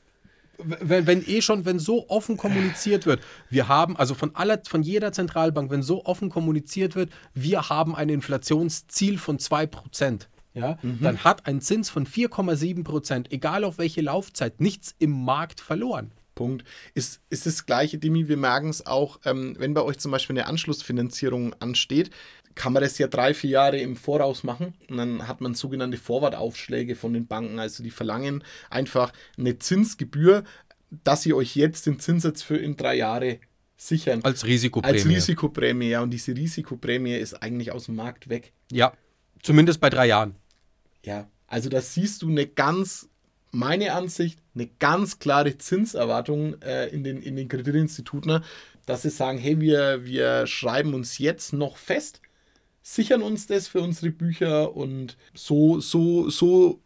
wenn, 0.59 1.05
wenn, 1.07 1.27
eh 1.27 1.41
schon, 1.41 1.65
wenn 1.65 1.79
so 1.79 2.09
offen 2.09 2.38
kommuniziert 2.38 3.05
wird, 3.05 3.21
wir 3.50 3.67
haben, 3.67 3.97
also 3.97 4.15
von 4.15 4.36
aller, 4.36 4.59
von 4.67 4.81
jeder 4.81 5.12
Zentralbank, 5.12 5.69
wenn 5.69 5.83
so 5.83 6.05
offen 6.05 6.29
kommuniziert 6.29 6.95
wird, 6.95 7.12
wir 7.33 7.69
haben 7.69 7.95
ein 7.95 8.09
Inflationsziel 8.09 9.17
von 9.17 9.38
2%, 9.38 10.27
ja, 10.53 10.79
mhm. 10.81 11.00
dann 11.01 11.24
hat 11.24 11.45
ein 11.45 11.62
Zins 11.62 11.89
von 11.89 12.07
4,7%, 12.07 13.27
egal 13.29 13.63
auf 13.63 13.77
welche 13.77 14.01
Laufzeit, 14.01 14.59
nichts 14.59 14.95
im 14.97 15.12
Markt 15.12 15.62
verloren. 15.62 16.12
Punkt. 16.38 16.63
Ist, 16.94 17.20
ist 17.32 17.48
das 17.48 17.65
gleiche, 17.65 17.98
Demi, 17.98 18.27
wir 18.27 18.38
merken 18.38 18.70
es 18.70 18.86
auch, 18.86 19.20
ähm, 19.25 19.56
wenn 19.58 19.74
bei 19.74 19.82
euch 19.82 19.98
zum 19.98 20.12
Beispiel 20.12 20.38
eine 20.38 20.48
Anschlussfinanzierung 20.48 21.56
ansteht, 21.60 22.12
kann 22.53 22.74
man 22.74 22.84
das 22.84 22.98
ja 22.98 23.08
drei, 23.08 23.34
vier 23.34 23.50
Jahre 23.50 23.79
im 23.79 23.96
Voraus 23.96 24.44
machen. 24.44 24.75
Und 24.89 24.98
dann 24.98 25.27
hat 25.27 25.41
man 25.41 25.56
sogenannte 25.56 25.98
Vorwartaufschläge 25.98 26.96
von 26.96 27.13
den 27.13 27.27
Banken. 27.27 27.60
Also 27.60 27.84
die 27.84 27.91
verlangen 27.91 28.44
einfach 28.70 29.12
eine 29.38 29.58
Zinsgebühr, 29.58 30.44
dass 31.03 31.24
sie 31.24 31.34
euch 31.34 31.56
jetzt 31.56 31.86
den 31.88 32.00
Zinssatz 32.00 32.44
für 32.44 32.58
in 32.58 32.77
drei 32.77 32.96
Jahre 32.96 33.39
sichern. 33.77 34.22
Als 34.24 34.46
Risikoprämie. 34.46 34.94
Als 34.94 35.08
Risikoprämie, 35.08 35.89
ja. 35.89 36.01
Und 36.01 36.12
diese 36.12 36.36
Risikoprämie 36.36 37.15
ist 37.15 37.34
eigentlich 37.36 37.72
aus 37.72 37.86
dem 37.86 37.96
Markt 37.96 38.29
weg. 38.29 38.53
Ja, 38.72 38.94
zumindest 39.41 39.79
bei 39.79 39.89
drei 39.89 40.08
Jahren. 40.08 40.36
Ja, 41.03 41.29
also 41.48 41.70
da 41.70 41.82
siehst 41.82 42.22
du 42.22 42.29
eine 42.29 42.48
ganz, 42.48 43.10
meine 43.57 43.93
Ansicht, 43.93 44.39
eine 44.55 44.67
ganz 44.79 45.19
klare 45.19 45.57
Zinserwartung 45.57 46.61
äh, 46.61 46.87
in, 46.87 47.03
den, 47.03 47.21
in 47.21 47.35
den 47.35 47.47
Kreditinstituten, 47.47 48.43
dass 48.85 49.01
sie 49.01 49.09
sagen, 49.09 49.37
hey, 49.37 49.59
wir, 49.59 50.05
wir 50.05 50.47
schreiben 50.47 50.93
uns 50.93 51.17
jetzt 51.17 51.53
noch 51.53 51.77
fest, 51.77 52.21
sichern 52.83 53.21
uns 53.21 53.47
das 53.47 53.67
für 53.67 53.81
unsere 53.81 54.11
Bücher 54.11 54.75
und 54.75 55.17
so, 55.33 55.79
so, 55.79 56.29
so 56.29 56.79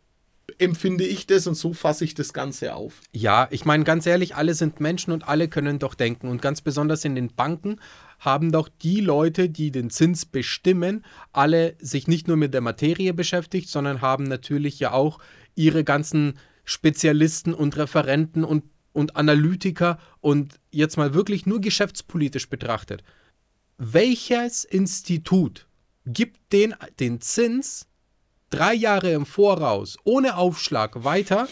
empfinde 0.57 1.05
ich 1.05 1.27
das 1.27 1.45
und 1.45 1.55
so 1.55 1.73
fasse 1.73 2.05
ich 2.05 2.13
das 2.13 2.33
Ganze 2.33 2.73
auf. 2.75 3.01
Ja, 3.11 3.47
ich 3.51 3.65
meine 3.65 3.83
ganz 3.83 4.05
ehrlich, 4.05 4.35
alle 4.35 4.53
sind 4.53 4.79
Menschen 4.79 5.11
und 5.11 5.27
alle 5.27 5.47
können 5.47 5.77
doch 5.77 5.93
denken. 5.93 6.27
Und 6.27 6.41
ganz 6.41 6.61
besonders 6.61 7.05
in 7.05 7.15
den 7.15 7.33
Banken 7.33 7.79
haben 8.19 8.51
doch 8.51 8.69
die 8.69 9.01
Leute, 9.01 9.49
die 9.49 9.71
den 9.71 9.89
Zins 9.89 10.25
bestimmen, 10.25 11.03
alle 11.33 11.75
sich 11.79 12.07
nicht 12.07 12.27
nur 12.27 12.37
mit 12.37 12.53
der 12.53 12.61
Materie 12.61 13.13
beschäftigt, 13.13 13.69
sondern 13.69 14.01
haben 14.01 14.23
natürlich 14.23 14.79
ja 14.79 14.93
auch 14.93 15.19
ihre 15.55 15.83
ganzen 15.83 16.35
Spezialisten 16.63 17.53
und 17.53 17.77
Referenten 17.77 18.43
und, 18.43 18.63
und 18.93 19.15
Analytiker 19.15 19.97
und 20.19 20.59
jetzt 20.71 20.97
mal 20.97 21.13
wirklich 21.13 21.45
nur 21.45 21.61
geschäftspolitisch 21.61 22.49
betrachtet. 22.49 23.03
Welches 23.77 24.63
Institut 24.63 25.67
gibt 26.05 26.53
den, 26.53 26.75
den 26.99 27.21
Zins 27.21 27.87
drei 28.49 28.73
Jahre 28.73 29.11
im 29.11 29.25
Voraus 29.25 29.97
ohne 30.03 30.37
Aufschlag 30.37 31.03
weiter, 31.03 31.47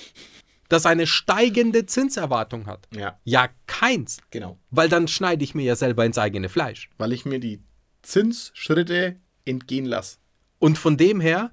das 0.68 0.86
eine 0.86 1.08
steigende 1.08 1.88
Zinserwartung 1.88 2.68
hat. 2.68 2.88
Ja. 2.94 3.20
Ja, 3.24 3.50
keins. 3.66 4.20
Genau. 4.30 4.60
Weil 4.70 4.88
dann 4.88 5.08
schneide 5.08 5.44
ich 5.44 5.56
mir 5.56 5.64
ja 5.64 5.76
selber 5.76 6.06
ins 6.06 6.20
eigene 6.20 6.48
Fleisch. 6.48 6.90
Weil 6.98 7.12
ich 7.12 7.26
mir 7.26 7.40
die 7.40 7.64
Zinsschritte 8.04 9.16
entgehen 9.46 9.86
lasse. 9.86 10.18
Und 10.60 10.78
von 10.78 10.96
dem 10.98 11.20
her, 11.20 11.52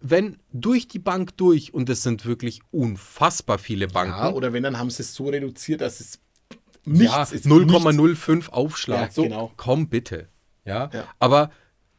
wenn 0.00 0.38
durch 0.52 0.88
die 0.88 0.98
Bank 0.98 1.36
durch, 1.36 1.72
und 1.72 1.88
es 1.88 2.02
sind 2.02 2.26
wirklich 2.26 2.60
unfassbar 2.70 3.58
viele 3.58 3.88
Banken. 3.88 4.18
Ja, 4.18 4.32
oder 4.32 4.52
wenn, 4.52 4.62
dann 4.62 4.78
haben 4.78 4.90
sie 4.90 5.02
es 5.02 5.14
so 5.14 5.28
reduziert, 5.28 5.80
dass 5.80 6.00
es 6.00 6.18
nichts 6.84 7.14
ja, 7.14 7.22
ist. 7.22 7.46
0,05 7.46 8.50
Aufschlag. 8.50 9.00
Ja, 9.00 9.10
so, 9.10 9.22
genau. 9.22 9.52
Komm 9.56 9.88
bitte. 9.88 10.28
Ja? 10.64 10.90
ja. 10.92 11.06
Aber 11.18 11.50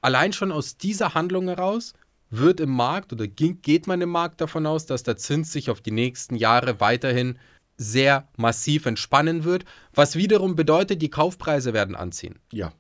allein 0.02 0.34
schon 0.34 0.52
aus 0.52 0.78
dieser 0.78 1.14
Handlung 1.14 1.48
heraus 1.48 1.94
wird 2.30 2.60
im 2.60 2.72
Markt 2.72 3.14
oder 3.14 3.28
geht 3.28 3.88
man 3.88 4.02
im 4.02 4.10
Markt 4.10 4.42
davon 4.42 4.66
aus, 4.66 4.86
dass 4.86 5.04
der 5.04 5.18
Zins 5.18 5.52
sich 5.52 5.70
auf 5.70 5.82
die 5.82 5.92
nächsten 5.92 6.36
Jahre 6.36 6.80
weiterhin 6.80 7.40
sehr 7.78 8.28
massiv 8.38 8.86
entspannen 8.86 9.44
wird, 9.44 9.66
was 9.94 10.16
wiederum 10.16 10.56
bedeutet, 10.56 11.02
die 11.02 11.10
Kaufpreise 11.10 11.74
werden 11.74 11.96
anziehen. 11.96 12.40
Ja. 12.52 12.72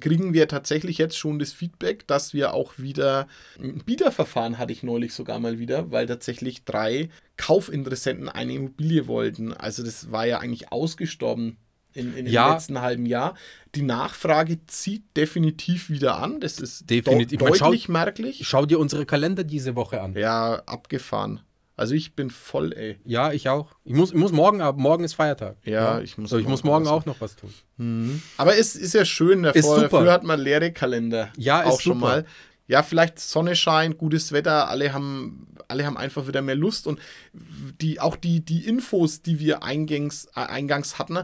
Kriegen 0.00 0.34
wir 0.34 0.48
tatsächlich 0.48 0.98
jetzt 0.98 1.16
schon 1.16 1.38
das 1.38 1.52
Feedback, 1.52 2.06
dass 2.06 2.34
wir 2.34 2.52
auch 2.52 2.78
wieder 2.78 3.28
ein 3.60 3.82
Bieterverfahren 3.84 4.58
hatte 4.58 4.72
ich 4.72 4.82
neulich 4.82 5.14
sogar 5.14 5.38
mal 5.38 5.58
wieder, 5.58 5.90
weil 5.90 6.06
tatsächlich 6.06 6.64
drei 6.64 7.10
Kaufinteressenten 7.36 8.28
eine 8.28 8.54
Immobilie 8.54 9.06
wollten. 9.06 9.52
Also 9.52 9.82
das 9.84 10.10
war 10.10 10.26
ja 10.26 10.38
eigentlich 10.38 10.72
ausgestorben 10.72 11.56
in, 11.94 12.16
in 12.16 12.26
ja. 12.26 12.52
letzten 12.52 12.80
halben 12.80 13.06
Jahr. 13.06 13.34
Die 13.74 13.82
Nachfrage 13.82 14.66
zieht 14.66 15.16
definitiv 15.16 15.90
wieder 15.90 16.18
an. 16.18 16.40
Das 16.40 16.58
ist 16.58 16.88
definitiv 16.90 17.38
de 17.38 17.48
deutlich 17.48 17.88
merklich. 17.88 18.40
Schau 18.44 18.66
dir 18.66 18.78
unsere 18.78 19.06
Kalender 19.06 19.44
diese 19.44 19.76
Woche 19.76 20.00
an. 20.00 20.14
Ja, 20.14 20.62
abgefahren. 20.66 21.40
Also 21.76 21.94
ich 21.94 22.14
bin 22.14 22.30
voll, 22.30 22.72
ey. 22.74 22.98
Ja, 23.04 23.32
ich 23.32 23.48
auch. 23.48 23.74
Ich 23.84 23.94
muss, 23.94 24.10
ich 24.10 24.18
muss 24.18 24.32
morgen, 24.32 24.60
aber 24.60 24.78
morgen 24.78 25.04
ist 25.04 25.14
Feiertag. 25.14 25.56
Ja, 25.64 25.96
ja. 25.96 26.00
ich 26.00 26.18
muss. 26.18 26.30
So, 26.30 26.38
ich 26.38 26.46
muss 26.46 26.64
morgen 26.64 26.86
auch 26.86 27.06
noch 27.06 27.20
was 27.20 27.36
tun. 27.36 27.52
Mhm. 27.78 28.22
Aber 28.36 28.56
es 28.56 28.76
ist 28.76 28.94
ja 28.94 29.04
schön, 29.04 29.42
davor, 29.42 29.58
ist 29.58 29.66
super. 29.66 30.00
früher 30.00 30.12
hat 30.12 30.24
man 30.24 30.38
leere 30.38 30.70
Kalender. 30.72 31.32
Ja, 31.36 31.64
auch 31.64 31.74
ist 31.74 31.82
schon 31.82 31.94
super. 31.94 32.06
mal. 32.06 32.26
Ja, 32.68 32.82
vielleicht 32.82 33.18
Sonne 33.18 33.56
scheint, 33.56 33.98
gutes 33.98 34.32
Wetter, 34.32 34.68
alle 34.68 34.92
haben, 34.92 35.48
alle 35.68 35.84
haben 35.84 35.96
einfach 35.96 36.26
wieder 36.26 36.42
mehr 36.42 36.54
Lust 36.54 36.86
und 36.86 37.00
die, 37.32 38.00
auch 38.00 38.16
die, 38.16 38.44
die 38.44 38.66
Infos, 38.66 39.20
die 39.20 39.40
wir 39.40 39.62
eingangs, 39.62 40.26
äh, 40.36 40.40
eingangs 40.40 40.98
hatten, 40.98 41.18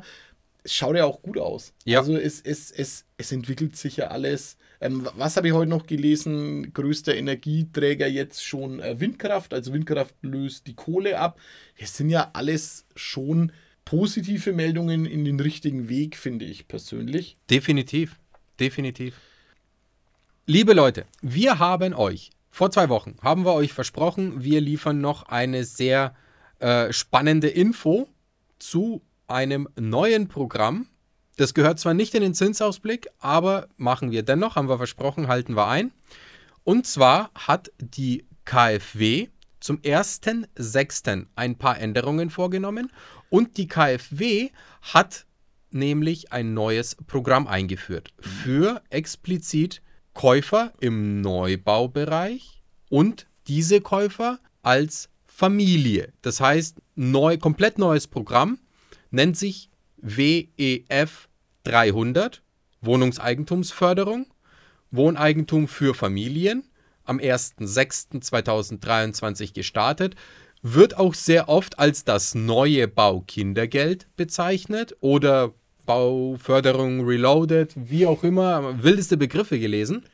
es 0.64 0.74
schaut 0.74 0.96
ja 0.96 1.04
auch 1.04 1.22
gut 1.22 1.38
aus. 1.38 1.72
Ja. 1.84 2.00
Also 2.00 2.16
es, 2.16 2.40
es, 2.40 2.70
es, 2.70 3.04
es 3.16 3.32
entwickelt 3.32 3.76
sich 3.76 3.96
ja 3.96 4.08
alles. 4.08 4.56
Ähm, 4.80 5.08
was 5.16 5.36
habe 5.36 5.48
ich 5.48 5.54
heute 5.54 5.70
noch 5.70 5.86
gelesen? 5.86 6.72
Größter 6.72 7.14
Energieträger 7.16 8.06
jetzt 8.06 8.44
schon 8.44 8.80
äh, 8.80 9.00
Windkraft. 9.00 9.52
Also 9.52 9.72
Windkraft 9.72 10.14
löst 10.22 10.66
die 10.66 10.74
Kohle 10.74 11.18
ab. 11.18 11.40
Das 11.78 11.96
sind 11.96 12.10
ja 12.10 12.30
alles 12.32 12.86
schon 12.94 13.52
positive 13.84 14.52
Meldungen 14.52 15.06
in 15.06 15.24
den 15.24 15.40
richtigen 15.40 15.88
Weg, 15.88 16.16
finde 16.16 16.44
ich 16.44 16.68
persönlich. 16.68 17.36
Definitiv. 17.50 18.18
Definitiv. 18.60 19.16
Liebe 20.46 20.72
Leute, 20.72 21.06
wir 21.22 21.58
haben 21.58 21.94
euch 21.94 22.30
vor 22.50 22.70
zwei 22.70 22.88
Wochen, 22.88 23.16
haben 23.22 23.44
wir 23.44 23.52
euch 23.52 23.72
versprochen, 23.72 24.42
wir 24.42 24.60
liefern 24.60 25.00
noch 25.00 25.24
eine 25.24 25.64
sehr 25.64 26.14
äh, 26.58 26.92
spannende 26.92 27.48
Info 27.48 28.08
zu 28.58 29.02
einem 29.26 29.68
neuen 29.76 30.28
Programm. 30.28 30.88
Das 31.38 31.54
gehört 31.54 31.78
zwar 31.78 31.94
nicht 31.94 32.16
in 32.16 32.22
den 32.22 32.34
Zinsausblick, 32.34 33.06
aber 33.20 33.68
machen 33.76 34.10
wir 34.10 34.24
dennoch, 34.24 34.56
haben 34.56 34.68
wir 34.68 34.76
versprochen, 34.76 35.28
halten 35.28 35.54
wir 35.54 35.68
ein. 35.68 35.92
Und 36.64 36.84
zwar 36.84 37.30
hat 37.36 37.70
die 37.78 38.26
KfW 38.44 39.28
zum 39.60 39.78
1.6. 39.78 41.26
ein 41.36 41.56
paar 41.56 41.78
Änderungen 41.78 42.30
vorgenommen 42.30 42.90
und 43.30 43.56
die 43.56 43.68
KfW 43.68 44.50
hat 44.82 45.26
nämlich 45.70 46.32
ein 46.32 46.54
neues 46.54 46.96
Programm 47.06 47.46
eingeführt 47.46 48.12
für 48.18 48.82
explizit 48.90 49.80
Käufer 50.14 50.72
im 50.80 51.20
Neubaubereich 51.20 52.64
und 52.88 53.28
diese 53.46 53.80
Käufer 53.80 54.40
als 54.62 55.08
Familie. 55.24 56.12
Das 56.20 56.40
heißt, 56.40 56.78
neu, 56.96 57.38
komplett 57.38 57.78
neues 57.78 58.08
Programm 58.08 58.58
nennt 59.12 59.36
sich 59.36 59.70
WEF 59.98 61.27
300, 61.68 62.42
Wohnungseigentumsförderung, 62.80 64.26
Wohneigentum 64.90 65.68
für 65.68 65.94
Familien, 65.94 66.64
am 67.04 67.18
1.6.2023 67.18 69.52
gestartet, 69.52 70.14
wird 70.62 70.96
auch 70.96 71.12
sehr 71.14 71.48
oft 71.48 71.78
als 71.78 72.02
das 72.04 72.34
neue 72.34 72.88
Baukindergeld 72.88 74.08
bezeichnet 74.16 74.96
oder 75.00 75.52
Bauförderung 75.84 77.06
Reloaded, 77.06 77.74
wie 77.76 78.06
auch 78.06 78.24
immer, 78.24 78.82
wildeste 78.82 79.18
Begriffe 79.18 79.58
gelesen. 79.58 80.06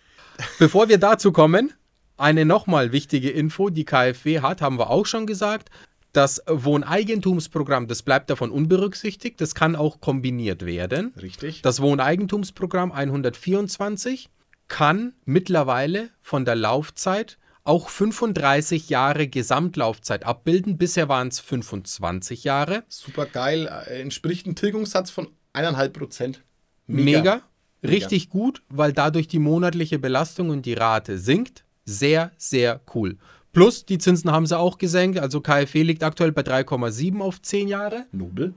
Bevor 0.59 0.89
wir 0.89 0.99
dazu 0.99 1.31
kommen, 1.33 1.73
eine 2.17 2.45
nochmal 2.45 2.93
wichtige 2.93 3.31
Info, 3.31 3.71
die 3.71 3.85
KfW 3.85 4.41
hat, 4.41 4.61
haben 4.61 4.79
wir 4.79 4.91
auch 4.91 5.07
schon 5.07 5.27
gesagt. 5.27 5.71
Das 6.15 6.41
Wohneigentumsprogramm, 6.47 7.89
das 7.89 8.05
bleibt 8.05 8.31
davon 8.31 8.53
unberücksichtigt, 8.53 9.41
das 9.41 9.57
kann 9.57 9.75
auch 9.75 10.01
kombiniert 10.01 10.65
werden. 10.65 11.13
Richtig. 11.21 11.61
Das 11.63 11.83
Wohneigentumsprogramm 11.83 12.93
124 12.93 14.31
kann 14.69 15.15
mittlerweile 15.25 16.11
von 16.21 16.45
der 16.45 16.55
Laufzeit 16.55 17.37
auch 17.65 17.89
35 17.89 18.91
Jahre 18.91 19.27
Gesamtlaufzeit 19.27 20.25
abbilden. 20.25 20.79
Bisher 20.79 21.09
waren 21.09 21.29
es 21.29 21.41
25 21.41 22.45
Jahre. 22.45 22.85
Super 22.89 23.27
geil. 23.27 23.67
Äh, 23.67 24.01
entspricht 24.01 24.47
einem 24.47 24.55
Tilgungssatz 24.55 25.11
von 25.11 25.31
1,5 25.53 25.89
Prozent. 25.89 26.45
Mega. 26.87 27.19
Mega. 27.19 27.43
Richtig 27.83 28.29
gut, 28.31 28.63
weil 28.69 28.93
dadurch 28.93 29.27
die 29.27 29.41
monatliche 29.41 29.99
Belastung 29.99 30.51
und 30.51 30.65
die 30.65 30.75
Rate 30.75 31.19
sinkt. 31.19 31.65
Sehr, 31.85 32.31
sehr 32.37 32.81
cool. 32.95 33.19
Plus, 33.55 33.87
die 33.87 33.99
Zinsen 33.99 34.31
haben 34.33 34.47
sie 34.47 34.59
auch 34.59 34.79
gesenkt. 34.79 35.19
Also 35.19 35.41
KfW 35.41 35.83
liegt 35.83 36.03
aktuell 36.03 36.33
bei 36.33 36.43
3,7 36.43 37.21
auf 37.21 37.41
10 37.41 37.69
Jahre. 37.69 38.05
Nobel. 38.13 38.53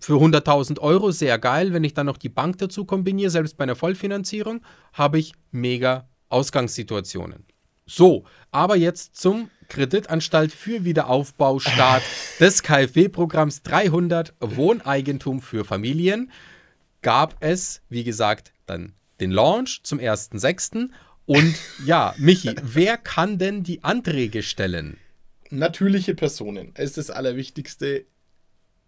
Für 0.00 0.14
100.000 0.14 0.80
Euro 0.80 1.10
sehr 1.10 1.38
geil. 1.38 1.72
Wenn 1.72 1.84
ich 1.84 1.94
dann 1.94 2.06
noch 2.06 2.16
die 2.16 2.30
Bank 2.30 2.58
dazu 2.58 2.84
kombiniere, 2.84 3.30
selbst 3.30 3.56
bei 3.58 3.64
einer 3.64 3.76
Vollfinanzierung, 3.76 4.62
habe 4.94 5.18
ich 5.18 5.34
mega 5.50 6.08
Ausgangssituationen. 6.30 7.44
So, 7.86 8.24
aber 8.50 8.76
jetzt 8.76 9.16
zum 9.16 9.50
Kreditanstalt 9.68 10.52
für 10.52 10.84
Wiederaufbaustart 10.84 12.02
des 12.40 12.62
KfW-Programms 12.62 13.62
300 13.62 14.34
Wohneigentum 14.40 15.40
für 15.40 15.64
Familien 15.64 16.30
gab 17.02 17.36
es, 17.40 17.82
wie 17.88 18.04
gesagt, 18.04 18.52
dann 18.66 18.94
den 19.20 19.30
Launch 19.30 19.80
zum 19.82 19.98
1.6. 19.98 20.90
Und 21.28 21.56
ja, 21.84 22.14
Michi, 22.16 22.54
wer 22.62 22.96
kann 22.96 23.36
denn 23.36 23.62
die 23.62 23.84
Anträge 23.84 24.42
stellen? 24.42 24.96
Natürliche 25.50 26.14
Personen. 26.14 26.72
Ist 26.74 26.96
das 26.96 27.10
Allerwichtigste. 27.10 28.06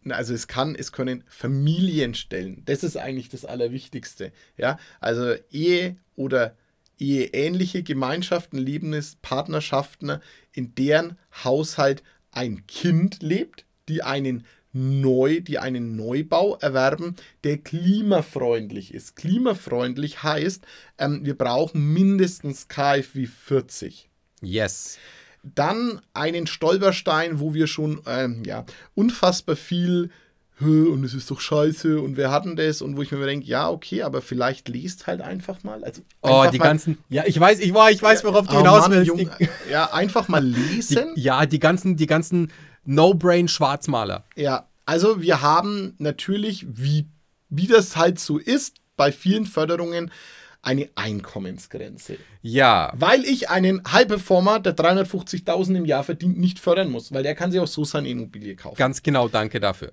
Also 0.08 0.32
es 0.32 0.48
kann, 0.48 0.74
es 0.74 0.90
können 0.90 1.22
Familien 1.28 2.14
stellen. 2.14 2.62
Das 2.64 2.82
ist 2.82 2.96
eigentlich 2.96 3.28
das 3.28 3.44
Allerwichtigste. 3.44 4.32
Ja, 4.56 4.78
also 5.00 5.34
Ehe 5.50 5.98
oder 6.16 6.56
eheähnliche 6.98 7.82
Gemeinschaften, 7.82 8.56
Lebens, 8.56 9.18
Partnerschaften, 9.20 10.20
in 10.52 10.74
deren 10.74 11.18
Haushalt 11.44 12.02
ein 12.30 12.66
Kind 12.66 13.22
lebt, 13.22 13.66
die 13.86 14.02
einen 14.02 14.46
neu, 14.72 15.40
die 15.40 15.58
einen 15.58 15.96
Neubau 15.96 16.56
erwerben, 16.56 17.16
der 17.44 17.58
klimafreundlich 17.58 18.94
ist. 18.94 19.16
Klimafreundlich 19.16 20.22
heißt, 20.22 20.64
ähm, 20.98 21.24
wir 21.24 21.36
brauchen 21.36 21.92
mindestens 21.92 22.68
KfW 22.68 23.26
40. 23.26 24.08
Yes. 24.42 24.98
Dann 25.42 26.00
einen 26.14 26.46
Stolperstein, 26.46 27.40
wo 27.40 27.54
wir 27.54 27.66
schon 27.66 28.00
ähm, 28.06 28.42
ja, 28.44 28.64
unfassbar 28.94 29.56
viel 29.56 30.10
und 30.60 31.04
es 31.04 31.14
ist 31.14 31.30
doch 31.30 31.40
scheiße 31.40 32.00
und 32.00 32.18
wer 32.18 32.30
hat 32.30 32.44
denn 32.44 32.54
das 32.54 32.82
und 32.82 32.96
wo 32.96 33.02
ich 33.02 33.10
mir 33.10 33.24
denke, 33.24 33.46
ja, 33.46 33.70
okay, 33.70 34.02
aber 34.02 34.20
vielleicht 34.20 34.68
liest 34.68 35.06
halt 35.06 35.22
einfach 35.22 35.62
mal. 35.62 35.82
Also 35.82 36.02
oh, 36.20 36.44
die 36.52 36.58
mal, 36.58 36.64
ganzen, 36.64 36.98
ja, 37.08 37.24
ich 37.26 37.40
weiß, 37.40 37.60
ich 37.60 37.72
war, 37.72 37.90
ich 37.90 38.02
weiß, 38.02 38.24
worauf 38.24 38.46
du 38.46 38.56
oh 38.56 38.58
hinaus 38.58 38.82
Mann, 38.82 38.92
willst. 38.92 39.06
Jung, 39.06 39.30
ja, 39.70 39.92
einfach 39.92 40.28
mal 40.28 40.44
lesen. 40.44 41.14
Die, 41.16 41.22
ja, 41.22 41.46
die 41.46 41.60
ganzen, 41.60 41.96
die 41.96 42.06
ganzen 42.06 42.52
No-Brain-Schwarzmaler. 42.84 44.24
Ja, 44.36 44.68
also 44.86 45.20
wir 45.20 45.42
haben 45.42 45.94
natürlich, 45.98 46.66
wie, 46.68 47.06
wie 47.48 47.66
das 47.66 47.96
halt 47.96 48.18
so 48.18 48.38
ist, 48.38 48.76
bei 48.96 49.12
vielen 49.12 49.46
Förderungen 49.46 50.10
eine 50.62 50.90
Einkommensgrenze. 50.94 52.18
Ja. 52.42 52.92
Weil 52.94 53.24
ich 53.24 53.48
einen 53.48 53.82
High-Performer, 53.90 54.60
der 54.60 54.76
350.000 54.76 55.76
im 55.76 55.84
Jahr 55.86 56.04
verdient, 56.04 56.38
nicht 56.38 56.58
fördern 56.58 56.90
muss, 56.90 57.12
weil 57.12 57.22
der 57.22 57.34
kann 57.34 57.50
sich 57.50 57.60
auch 57.60 57.66
so 57.66 57.84
seine 57.84 58.08
Immobilie 58.08 58.56
kaufen. 58.56 58.76
Ganz 58.76 59.02
genau, 59.02 59.28
danke 59.28 59.58
dafür 59.58 59.92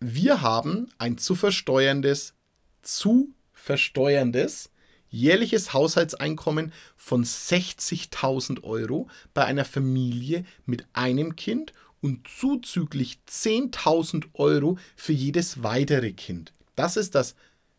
wir 0.00 0.40
haben 0.40 0.88
ein 0.98 1.18
zu 1.18 1.34
versteuerndes, 1.34 2.34
zu 2.82 3.34
versteuerndes 3.52 4.70
jährliches 5.12 5.74
Haushaltseinkommen 5.74 6.72
von 6.96 7.24
60.000 7.24 8.62
Euro 8.62 9.08
bei 9.34 9.44
einer 9.44 9.64
Familie 9.64 10.44
mit 10.64 10.86
einem 10.92 11.36
Kind 11.36 11.72
und 12.00 12.26
zuzüglich 12.28 13.20
10.000 13.28 14.26
Euro 14.34 14.78
für 14.96 15.12
jedes 15.12 15.62
weitere 15.62 16.12
Kind. 16.12 16.52
Das 16.76 16.96
ist 16.96 17.14
das 17.14 17.34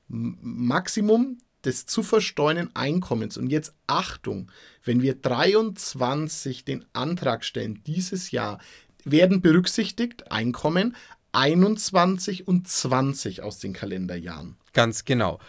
Maximum 0.07 1.37
des 1.63 1.85
zu 1.85 2.03
versteuernden 2.03 2.75
Einkommens. 2.75 3.37
Und 3.37 3.47
jetzt 3.47 3.73
Achtung, 3.87 4.51
wenn 4.83 5.01
wir 5.01 5.15
23 5.15 6.65
den 6.65 6.85
Antrag 6.93 7.45
stellen 7.45 7.81
dieses 7.85 8.31
Jahr, 8.31 8.59
werden 9.03 9.41
berücksichtigt 9.41 10.31
Einkommen 10.31 10.95
21 11.31 12.47
und 12.47 12.67
20 12.67 13.41
aus 13.41 13.59
den 13.59 13.73
Kalenderjahren. 13.73 14.57
Ganz 14.73 15.05
genau. 15.05 15.39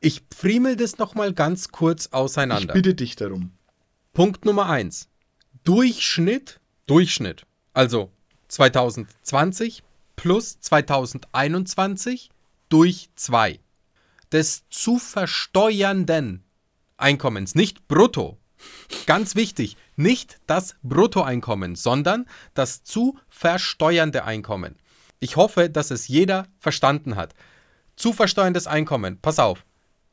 Ich 0.00 0.22
friemel 0.34 0.76
das 0.76 0.98
nochmal 0.98 1.32
ganz 1.32 1.68
kurz 1.68 2.08
auseinander. 2.08 2.74
Ich 2.74 2.82
bitte 2.82 2.94
dich 2.94 3.16
darum. 3.16 3.52
Punkt 4.12 4.44
Nummer 4.44 4.66
1. 4.66 5.08
Durchschnitt, 5.64 6.60
Durchschnitt. 6.86 7.47
Also 7.78 8.10
2020 8.48 9.84
plus 10.16 10.58
2021 10.58 12.28
durch 12.68 13.08
2 13.14 13.60
des 14.32 14.68
zu 14.68 14.98
versteuernden 14.98 16.42
Einkommens, 16.96 17.54
nicht 17.54 17.86
brutto. 17.86 18.36
Ganz 19.06 19.36
wichtig, 19.36 19.76
nicht 19.94 20.40
das 20.48 20.74
Bruttoeinkommen, 20.82 21.76
sondern 21.76 22.26
das 22.52 22.82
zu 22.82 23.16
versteuernde 23.28 24.24
Einkommen. 24.24 24.74
Ich 25.20 25.36
hoffe, 25.36 25.70
dass 25.70 25.92
es 25.92 26.08
jeder 26.08 26.48
verstanden 26.58 27.14
hat. 27.14 27.32
Zu 27.94 28.12
versteuerndes 28.12 28.66
Einkommen, 28.66 29.20
pass 29.20 29.38
auf. 29.38 29.64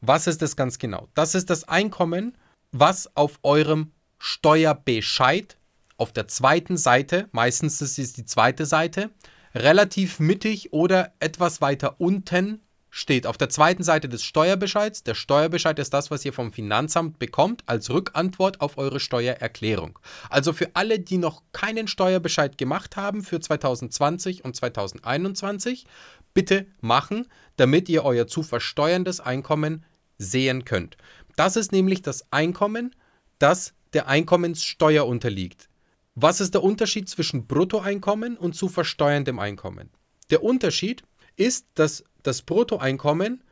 Was 0.01 0.27
ist 0.27 0.43
das 0.43 0.55
ganz 0.55 0.77
genau? 0.77 1.07
Das 1.15 1.33
ist 1.33 1.49
das 1.49 1.67
Einkommen, 1.67 2.37
was 2.71 3.09
auf 3.15 3.39
eurem 3.41 3.91
Steuerbescheid 4.19 5.57
auf 5.97 6.11
der 6.11 6.27
zweiten 6.27 6.77
Seite, 6.77 7.27
meistens 7.31 7.81
ist 7.81 7.99
es 7.99 8.13
die 8.13 8.25
zweite 8.25 8.65
Seite, 8.65 9.11
relativ 9.53 10.19
mittig 10.19 10.73
oder 10.73 11.13
etwas 11.19 11.61
weiter 11.61 11.99
unten 11.99 12.61
steht 12.95 13.27
auf 13.27 13.37
der 13.37 13.49
zweiten 13.49 13.83
Seite 13.83 14.07
des 14.07 14.23
Steuerbescheids. 14.23 15.03
Der 15.03 15.15
Steuerbescheid 15.15 15.77
ist 15.79 15.93
das, 15.93 16.11
was 16.11 16.23
ihr 16.23 16.31
vom 16.31 16.53
Finanzamt 16.53 17.19
bekommt 17.19 17.63
als 17.65 17.89
Rückantwort 17.89 18.61
auf 18.61 18.77
eure 18.77 19.01
Steuererklärung. 19.01 19.99
Also 20.29 20.53
für 20.53 20.69
alle, 20.75 20.99
die 20.99 21.17
noch 21.17 21.43
keinen 21.51 21.89
Steuerbescheid 21.89 22.57
gemacht 22.57 22.95
haben 22.95 23.21
für 23.21 23.41
2020 23.41 24.45
und 24.45 24.55
2021, 24.55 25.87
bitte 26.33 26.67
machen, 26.79 27.27
damit 27.57 27.89
ihr 27.89 28.05
euer 28.05 28.27
zu 28.27 28.43
versteuerndes 28.43 29.19
Einkommen 29.19 29.83
sehen 30.17 30.63
könnt. 30.63 30.95
Das 31.35 31.57
ist 31.57 31.73
nämlich 31.73 32.01
das 32.01 32.31
Einkommen, 32.31 32.95
das 33.39 33.73
der 33.91 34.07
Einkommenssteuer 34.07 35.05
unterliegt. 35.05 35.67
Was 36.15 36.39
ist 36.39 36.53
der 36.53 36.63
Unterschied 36.63 37.09
zwischen 37.09 37.45
Bruttoeinkommen 37.45 38.37
und 38.37 38.55
zu 38.55 38.69
versteuerndem 38.69 39.37
Einkommen? 39.37 39.89
Der 40.29 40.43
Unterschied 40.43 41.03
ist, 41.35 41.67
dass 41.75 42.05
das 42.23 42.41
Bruttoeinkommen 42.41 43.43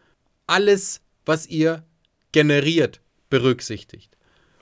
alles, 0.47 1.01
was 1.25 1.45
ihr 1.47 1.83
generiert, 2.31 3.01
berücksichtigt. 3.29 4.17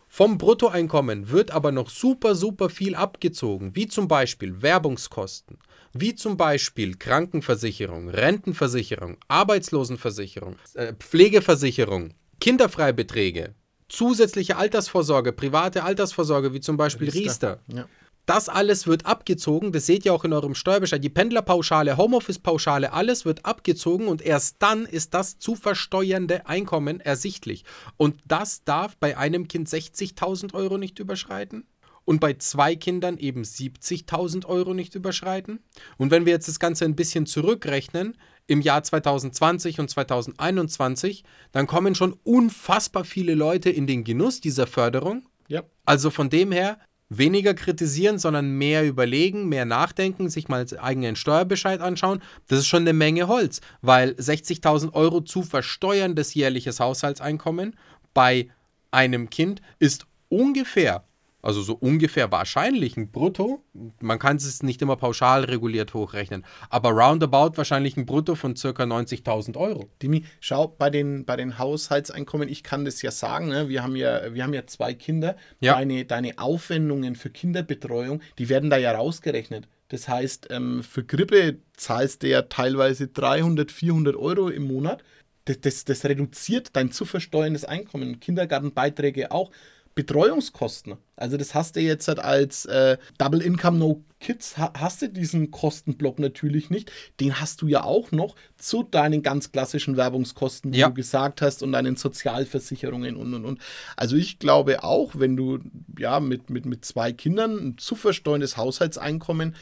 Vom 0.07 0.39
Bruttoeinkommen 0.39 1.29
wird 1.29 1.51
aber 1.51 1.71
noch 1.71 1.91
super, 1.91 2.33
super 2.33 2.69
viel 2.69 2.95
abgezogen, 2.95 3.75
wie 3.75 3.87
zum 3.87 4.07
Beispiel 4.07 4.63
Werbungskosten, 4.63 5.59
wie 5.93 6.15
zum 6.15 6.37
Beispiel 6.37 6.95
Krankenversicherung, 6.95 8.09
Rentenversicherung, 8.09 9.17
Arbeitslosenversicherung, 9.27 10.55
äh, 10.73 10.93
Pflegeversicherung, 10.93 12.15
Kinderfreibeträge, 12.41 13.53
zusätzliche 13.91 14.57
Altersvorsorge, 14.57 15.31
private 15.33 15.83
Altersvorsorge, 15.83 16.53
wie 16.53 16.61
zum 16.61 16.77
Beispiel 16.77 17.09
Riester. 17.09 17.59
Riester. 17.67 17.77
Ja. 17.79 17.87
Das 18.27 18.49
alles 18.49 18.85
wird 18.85 19.07
abgezogen, 19.07 19.71
das 19.71 19.87
seht 19.87 20.05
ihr 20.05 20.13
auch 20.13 20.23
in 20.23 20.31
eurem 20.31 20.53
Steuerbescheid. 20.53 21.03
Die 21.03 21.09
Pendlerpauschale, 21.09 21.97
Homeoffice-Pauschale, 21.97 22.93
alles 22.93 23.25
wird 23.25 23.45
abgezogen 23.45 24.07
und 24.07 24.21
erst 24.21 24.57
dann 24.59 24.85
ist 24.85 25.13
das 25.13 25.39
zu 25.39 25.55
versteuernde 25.55 26.45
Einkommen 26.45 26.99
ersichtlich. 26.99 27.65
Und 27.97 28.21
das 28.25 28.63
darf 28.63 28.95
bei 28.97 29.17
einem 29.17 29.47
Kind 29.47 29.67
60.000 29.67 30.53
Euro 30.53 30.77
nicht 30.77 30.99
überschreiten 30.99 31.65
und 32.05 32.19
bei 32.19 32.33
zwei 32.33 32.75
Kindern 32.75 33.17
eben 33.17 33.43
70.000 33.43 34.45
Euro 34.45 34.73
nicht 34.73 34.95
überschreiten. 34.95 35.59
Und 35.97 36.11
wenn 36.11 36.25
wir 36.25 36.33
jetzt 36.33 36.47
das 36.47 36.59
Ganze 36.59 36.85
ein 36.85 36.95
bisschen 36.95 37.25
zurückrechnen, 37.25 38.17
im 38.47 38.61
Jahr 38.61 38.83
2020 38.83 39.79
und 39.79 39.89
2021, 39.89 41.23
dann 41.51 41.67
kommen 41.67 41.95
schon 41.95 42.17
unfassbar 42.23 43.05
viele 43.05 43.33
Leute 43.33 43.69
in 43.69 43.87
den 43.87 44.03
Genuss 44.03 44.41
dieser 44.41 44.67
Förderung. 44.67 45.25
Ja. 45.47 45.63
Also 45.85 46.09
von 46.09 46.29
dem 46.29 46.51
her, 46.51 46.77
weniger 47.07 47.53
kritisieren, 47.53 48.19
sondern 48.19 48.51
mehr 48.51 48.85
überlegen, 48.85 49.47
mehr 49.47 49.65
nachdenken, 49.65 50.29
sich 50.29 50.47
mal 50.47 50.65
eigenen 50.79 51.15
Steuerbescheid 51.15 51.81
anschauen. 51.81 52.21
Das 52.47 52.59
ist 52.59 52.67
schon 52.67 52.83
eine 52.83 52.93
Menge 52.93 53.27
Holz, 53.27 53.61
weil 53.81 54.11
60.000 54.11 54.93
Euro 54.93 55.21
zu 55.21 55.43
versteuerndes 55.43 56.33
jährliches 56.33 56.79
Haushaltseinkommen 56.79 57.75
bei 58.13 58.49
einem 58.91 59.29
Kind 59.29 59.61
ist 59.79 60.05
ungefähr 60.29 61.05
also 61.41 61.61
so 61.61 61.73
ungefähr 61.73 62.31
wahrscheinlich 62.31 62.97
ein 62.97 63.11
Brutto. 63.11 63.63
Man 63.99 64.19
kann 64.19 64.37
es 64.37 64.63
nicht 64.63 64.81
immer 64.81 64.95
pauschal 64.95 65.43
reguliert 65.45 65.93
hochrechnen, 65.93 66.45
aber 66.69 66.91
roundabout 66.91 67.57
wahrscheinlich 67.57 67.97
ein 67.97 68.05
Brutto 68.05 68.35
von 68.35 68.55
circa 68.55 68.83
90.000 68.83 69.57
Euro. 69.57 69.89
Dimi, 70.01 70.25
schau, 70.39 70.67
bei 70.67 70.89
den, 70.89 71.25
bei 71.25 71.35
den 71.35 71.57
Haushaltseinkommen, 71.57 72.49
ich 72.49 72.63
kann 72.63 72.85
das 72.85 73.01
ja 73.01 73.11
sagen, 73.11 73.47
ne? 73.49 73.69
wir, 73.69 73.83
haben 73.83 73.95
ja, 73.95 74.33
wir 74.33 74.43
haben 74.43 74.53
ja 74.53 74.65
zwei 74.67 74.93
Kinder. 74.93 75.35
Ja. 75.59 75.75
Deine, 75.75 76.05
deine 76.05 76.37
Aufwendungen 76.37 77.15
für 77.15 77.29
Kinderbetreuung, 77.29 78.21
die 78.37 78.49
werden 78.49 78.69
da 78.69 78.77
ja 78.77 78.91
rausgerechnet. 78.91 79.67
Das 79.91 80.07
heißt, 80.07 80.47
ähm, 80.51 80.83
für 80.83 81.03
Grippe 81.03 81.57
zahlst 81.75 82.23
du 82.23 82.29
ja 82.29 82.43
teilweise 82.43 83.07
300, 83.07 83.71
400 83.71 84.15
Euro 84.15 84.47
im 84.47 84.63
Monat. 84.63 85.03
Das, 85.45 85.59
das, 85.59 85.83
das 85.83 86.05
reduziert 86.05 86.69
dein 86.73 86.91
zu 86.91 87.03
versteuerndes 87.03 87.65
Einkommen. 87.65 88.21
Kindergartenbeiträge 88.21 89.31
auch. 89.31 89.51
Betreuungskosten. 89.95 90.97
Also 91.15 91.37
das 91.37 91.53
hast 91.53 91.75
du 91.75 91.81
jetzt 91.81 92.07
halt 92.07 92.19
als 92.19 92.65
äh, 92.65 92.97
Double 93.17 93.41
Income 93.41 93.77
No 93.77 94.03
Kids, 94.19 94.57
ha 94.57 94.71
hast 94.77 95.01
du 95.01 95.09
diesen 95.09 95.51
Kostenblock 95.51 96.19
natürlich 96.19 96.69
nicht. 96.69 96.91
Den 97.19 97.39
hast 97.39 97.61
du 97.61 97.67
ja 97.67 97.83
auch 97.83 98.11
noch 98.11 98.35
zu 98.57 98.83
deinen 98.83 99.23
ganz 99.23 99.51
klassischen 99.51 99.97
Werbungskosten, 99.97 100.71
wie 100.71 100.77
ja. 100.77 100.87
du 100.87 100.93
gesagt 100.93 101.41
hast, 101.41 101.63
und 101.63 101.73
deinen 101.73 101.95
Sozialversicherungen 101.95 103.15
und 103.15 103.33
und 103.33 103.45
und. 103.45 103.59
Also 103.97 104.15
ich 104.15 104.39
glaube 104.39 104.83
auch, 104.83 105.13
wenn 105.15 105.35
du 105.35 105.59
ja 105.97 106.19
mit, 106.19 106.49
mit, 106.49 106.65
mit 106.65 106.85
zwei 106.85 107.11
Kindern 107.11 107.57
ein 107.57 107.77
zu 107.77 107.95
versteuerndes 107.95 108.57
Haushaltseinkommen 108.57 109.55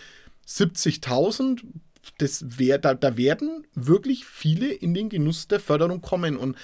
70.000 0.47 1.61
das 2.17 2.57
wär, 2.57 2.77
da, 2.77 2.93
da 2.93 3.17
werden 3.17 3.67
wirklich 3.75 4.25
viele 4.25 4.71
in 4.71 4.93
den 4.93 5.09
Genuss 5.09 5.47
der 5.47 5.59
Förderung 5.59 6.01
kommen. 6.01 6.37
Und 6.37 6.57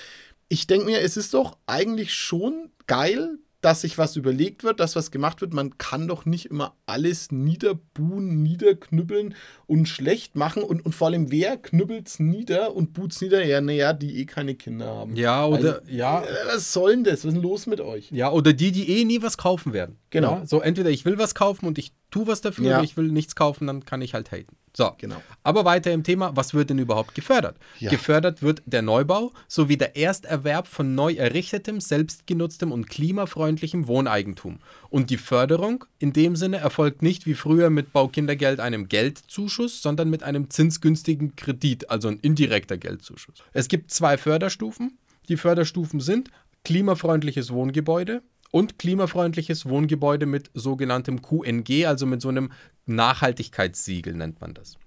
ich 0.47 0.67
denke 0.67 0.86
mir, 0.86 1.01
es 1.01 1.17
ist 1.17 1.34
doch 1.34 1.58
eigentlich 1.67 2.13
schon 2.13 2.71
geil, 2.88 3.38
dass 3.65 3.82
sich 3.82 3.97
was 3.97 4.15
überlegt 4.15 4.63
wird, 4.63 4.80
dass 4.80 4.95
was 4.95 5.10
gemacht 5.10 5.41
wird. 5.41 5.51
Man 5.51 5.80
kann 5.80 6.08
doch 6.08 6.25
nicht 6.25 6.45
immer 6.51 6.75
alles 6.86 7.32
niederbuhen, 7.32 8.43
niederknüppeln 8.43 9.34
und 9.65 9.89
schlecht 9.89 10.36
machen. 10.36 10.62
Und, 10.62 10.86
und 10.86 10.93
vor 10.93 11.08
allem, 11.08 11.32
wer 11.32 11.58
knüppelt 11.58 12.08
es 12.08 12.19
nieder 12.19 12.75
und 12.75 12.93
buht 12.93 13.13
es 13.13 13.21
nieder? 13.21 13.43
Ja, 13.43 13.62
naja, 13.62 13.93
die 13.93 14.19
eh 14.19 14.25
keine 14.25 14.54
Kinder 14.54 14.86
haben. 14.86 15.15
Ja, 15.15 15.47
oder, 15.47 15.80
also, 15.80 15.91
ja. 15.91 16.23
Was 16.45 16.73
soll 16.73 16.91
denn 16.91 17.04
das? 17.06 17.13
Was 17.13 17.25
ist 17.25 17.34
denn 17.34 17.41
los 17.41 17.65
mit 17.65 17.82
euch? 17.82 18.12
Ja, 18.12 18.32
oder 18.32 18.54
die, 18.54 18.71
die 18.71 18.99
eh 18.99 19.04
nie 19.04 19.23
was 19.23 19.36
kaufen 19.36 19.73
werden. 19.73 19.97
Genau. 20.12 20.34
Ja, 20.34 20.45
so, 20.45 20.62
entweder 20.62 20.91
ich 20.91 21.04
will 21.04 21.17
was 21.17 21.34
kaufen 21.34 21.65
und 21.65 21.80
ich 21.80 21.91
tue 22.12 22.28
was 22.28 22.41
dafür, 22.41 22.65
ja. 22.65 22.75
oder 22.75 22.84
ich 22.84 22.97
will 22.97 23.08
nichts 23.08 23.36
kaufen, 23.36 23.65
dann 23.65 23.84
kann 23.84 24.04
ich 24.04 24.13
halt 24.13 24.32
haten. 24.32 24.56
So, 24.75 24.91
genau. 24.97 25.21
Aber 25.43 25.63
weiter 25.63 25.93
im 25.93 26.03
Thema, 26.03 26.35
was 26.35 26.53
wird 26.53 26.69
denn 26.69 26.79
überhaupt 26.79 27.15
gefördert? 27.15 27.55
Ja. 27.79 27.89
Gefördert 27.89 28.41
wird 28.41 28.61
der 28.65 28.81
Neubau 28.81 29.31
sowie 29.47 29.77
der 29.77 29.95
Ersterwerb 29.95 30.67
von 30.67 30.95
neu 30.95 31.13
errichtetem, 31.13 31.79
selbstgenutztem 31.79 32.73
und 32.73 32.89
klimafreundlichem 32.89 33.88
Wohneigentum. 33.88 34.59
Und 34.89 35.09
die 35.09 35.17
Förderung 35.17 35.85
in 35.99 36.11
dem 36.11 36.35
Sinne 36.35 36.57
erfolgt 36.57 37.01
nicht 37.01 37.25
wie 37.25 37.35
früher 37.35 37.69
mit 37.69 37.93
Baukindergeld 37.93 38.59
einem 38.59 38.89
Geldzuschuss, 38.89 39.81
sondern 39.81 40.09
mit 40.09 40.23
einem 40.23 40.49
zinsgünstigen 40.49 41.38
Kredit, 41.38 41.89
also 41.89 42.09
ein 42.09 42.19
indirekter 42.19 42.77
Geldzuschuss. 42.77 43.43
Es 43.53 43.69
gibt 43.69 43.91
zwei 43.91 44.17
Förderstufen. 44.17 44.97
Die 45.29 45.38
Förderstufen 45.38 46.01
sind 46.01 46.29
klimafreundliches 46.65 47.51
Wohngebäude, 47.51 48.23
und 48.55 48.79
klimafreundliches 48.79 49.67
Wohngebäude 49.67 50.25
mit 50.25 50.49
sogenanntem 50.53 51.21
QNG, 51.21 51.87
also 51.87 52.05
mit 52.05 52.21
so 52.21 52.29
einem 52.29 52.53
Nachhaltigkeitssiegel 52.85 54.13
nennt 54.13 54.39
man 54.39 54.53
das. 54.53 54.77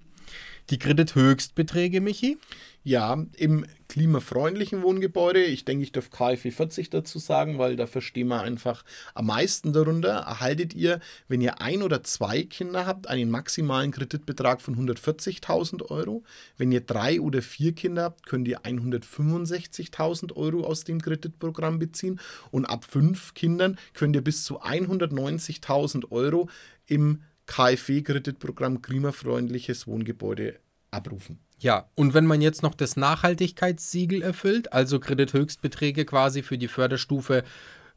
Die 0.71 0.79
Kredithöchstbeträge, 0.79 2.03
Michi? 2.03 2.37
Ja, 2.85 3.25
im 3.37 3.65
klimafreundlichen 3.89 4.83
Wohngebäude, 4.83 5.43
ich 5.43 5.65
denke, 5.65 5.83
ich 5.83 5.93
darf 5.93 6.11
KfW 6.11 6.51
40 6.51 6.91
dazu 6.91 7.19
sagen, 7.19 7.59
weil 7.59 7.75
da 7.77 7.87
verstehen 7.87 8.29
wir 8.29 8.43
einfach 8.43 8.85
am 9.15 9.27
meisten 9.27 9.73
darunter, 9.73 10.11
erhaltet 10.11 10.75
ihr, 10.75 11.01
wenn 11.27 11.41
ihr 11.41 11.63
ein 11.63 11.83
oder 11.83 12.03
zwei 12.03 12.43
Kinder 12.43 12.85
habt, 12.85 13.09
einen 13.09 13.31
maximalen 13.31 13.93
Kreditbetrag 13.93 14.61
von 14.61 14.77
140.000 14.77 15.91
Euro. 15.91 16.23
Wenn 16.59 16.71
ihr 16.71 16.83
drei 16.83 17.19
oder 17.19 17.41
vier 17.41 17.75
Kinder 17.75 18.03
habt, 18.03 18.27
könnt 18.27 18.47
ihr 18.47 18.61
165.000 18.61 20.37
Euro 20.37 20.65
aus 20.65 20.85
dem 20.85 21.01
Kreditprogramm 21.01 21.79
beziehen 21.79 22.21
und 22.51 22.67
ab 22.67 22.85
fünf 22.85 23.33
Kindern 23.33 23.79
könnt 23.95 24.17
ihr 24.17 24.23
bis 24.23 24.45
zu 24.45 24.61
190.000 24.61 26.11
Euro 26.11 26.51
im 26.87 27.23
KfW-Kreditprogramm 27.49 28.81
klimafreundliches 28.83 29.89
Wohngebäude 29.89 30.61
abrufen. 30.93 31.41
Ja, 31.59 31.91
und 31.97 32.15
wenn 32.15 32.27
man 32.27 32.41
jetzt 32.41 32.63
noch 32.63 32.75
das 32.75 32.97
Nachhaltigkeitssiegel 32.97 34.23
erfüllt, 34.23 34.73
also 34.73 35.01
Kredithöchstbeträge 35.01 36.05
quasi 36.05 36.43
für 36.45 36.57
die 36.57 36.69
Förderstufe 36.69 37.43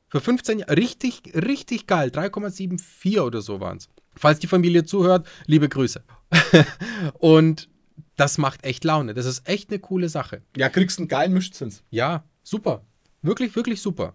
Für 0.08 0.20
15 0.20 0.58
Jahre. 0.58 0.76
Richtig, 0.76 1.22
richtig 1.34 1.86
geil. 1.86 2.10
3,74 2.10 3.22
oder 3.22 3.40
so 3.40 3.58
waren 3.60 3.78
es. 3.78 3.88
Falls 4.14 4.38
die 4.38 4.48
Familie 4.48 4.84
zuhört, 4.84 5.26
liebe 5.46 5.70
Grüße. 5.70 6.02
und 7.20 7.70
Das 8.18 8.36
macht 8.36 8.64
echt 8.64 8.82
Laune. 8.82 9.14
Das 9.14 9.26
ist 9.26 9.48
echt 9.48 9.70
eine 9.70 9.78
coole 9.78 10.08
Sache. 10.08 10.42
Ja, 10.56 10.68
kriegst 10.68 10.98
einen 10.98 11.06
geilen 11.06 11.32
Mischzins. 11.32 11.84
Ja, 11.88 12.24
super. 12.42 12.82
Wirklich, 13.22 13.54
wirklich 13.54 13.80
super. 13.80 14.14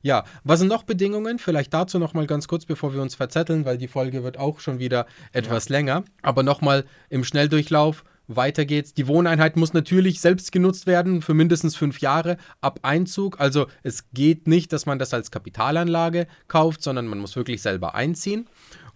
Ja, 0.00 0.24
was 0.42 0.60
sind 0.60 0.68
noch 0.68 0.84
Bedingungen? 0.84 1.38
Vielleicht 1.38 1.74
dazu 1.74 1.98
noch 1.98 2.14
mal 2.14 2.26
ganz 2.26 2.48
kurz, 2.48 2.64
bevor 2.64 2.94
wir 2.94 3.02
uns 3.02 3.14
verzetteln, 3.14 3.66
weil 3.66 3.76
die 3.76 3.88
Folge 3.88 4.24
wird 4.24 4.38
auch 4.38 4.58
schon 4.58 4.78
wieder 4.78 5.06
etwas 5.32 5.68
ja. 5.68 5.76
länger. 5.76 6.04
Aber 6.22 6.42
noch 6.42 6.62
mal 6.62 6.86
im 7.10 7.24
Schnelldurchlauf. 7.24 8.04
Weiter 8.26 8.64
geht's. 8.64 8.94
Die 8.94 9.06
Wohneinheit 9.06 9.56
muss 9.56 9.74
natürlich 9.74 10.20
selbst 10.20 10.50
genutzt 10.50 10.86
werden 10.86 11.20
für 11.20 11.34
mindestens 11.34 11.76
fünf 11.76 12.00
Jahre 12.00 12.38
ab 12.62 12.78
Einzug. 12.82 13.38
Also 13.38 13.66
es 13.82 14.10
geht 14.14 14.48
nicht, 14.48 14.72
dass 14.72 14.86
man 14.86 14.98
das 14.98 15.12
als 15.12 15.30
Kapitalanlage 15.30 16.26
kauft, 16.48 16.82
sondern 16.82 17.06
man 17.06 17.18
muss 17.18 17.36
wirklich 17.36 17.60
selber 17.60 17.94
einziehen. 17.94 18.46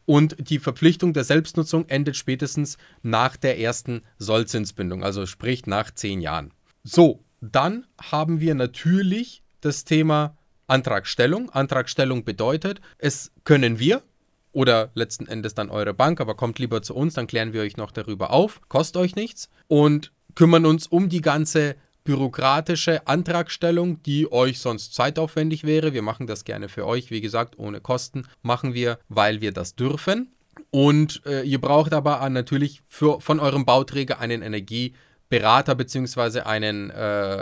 Und 0.06 0.36
die 0.38 0.60
Verpflichtung 0.60 1.12
der 1.12 1.24
Selbstnutzung 1.24 1.88
endet 1.88 2.16
spätestens 2.16 2.78
nach 3.02 3.36
der 3.36 3.58
ersten 3.58 4.02
Sollzinsbindung, 4.18 5.02
also 5.02 5.26
sprich 5.26 5.66
nach 5.66 5.90
zehn 5.90 6.20
Jahren. 6.20 6.52
So, 6.84 7.24
dann 7.40 7.86
haben 8.00 8.40
wir 8.40 8.54
natürlich 8.54 9.42
das 9.60 9.84
Thema 9.84 10.36
Antragstellung. 10.68 11.50
Antragstellung 11.50 12.24
bedeutet, 12.24 12.80
es 12.98 13.32
können 13.44 13.78
wir 13.78 14.02
oder 14.52 14.90
letzten 14.94 15.26
Endes 15.26 15.54
dann 15.54 15.70
eure 15.70 15.92
Bank, 15.92 16.20
aber 16.20 16.34
kommt 16.34 16.58
lieber 16.58 16.82
zu 16.82 16.94
uns, 16.94 17.14
dann 17.14 17.26
klären 17.26 17.52
wir 17.52 17.60
euch 17.60 17.76
noch 17.76 17.90
darüber 17.90 18.30
auf, 18.30 18.60
kostet 18.68 18.96
euch 18.96 19.14
nichts 19.14 19.50
und 19.68 20.12
kümmern 20.34 20.64
uns 20.64 20.86
um 20.86 21.08
die 21.08 21.20
ganze 21.20 21.76
bürokratische 22.06 23.06
Antragstellung, 23.06 24.02
die 24.02 24.32
euch 24.32 24.60
sonst 24.60 24.94
zeitaufwendig 24.94 25.64
wäre. 25.64 25.92
Wir 25.92 26.02
machen 26.02 26.26
das 26.26 26.44
gerne 26.44 26.70
für 26.70 26.86
euch, 26.86 27.10
wie 27.10 27.20
gesagt, 27.20 27.58
ohne 27.58 27.80
Kosten 27.80 28.26
machen 28.42 28.72
wir, 28.72 28.98
weil 29.08 29.42
wir 29.42 29.52
das 29.52 29.74
dürfen. 29.74 30.32
Und 30.70 31.20
äh, 31.26 31.42
ihr 31.42 31.60
braucht 31.60 31.92
aber 31.92 32.26
natürlich 32.30 32.82
für, 32.88 33.20
von 33.20 33.40
eurem 33.40 33.66
Bauträger 33.66 34.20
einen 34.20 34.40
Energie- 34.40 34.94
Berater 35.28 35.74
bzw. 35.74 36.40
Einen, 36.40 36.90
äh, 36.90 36.94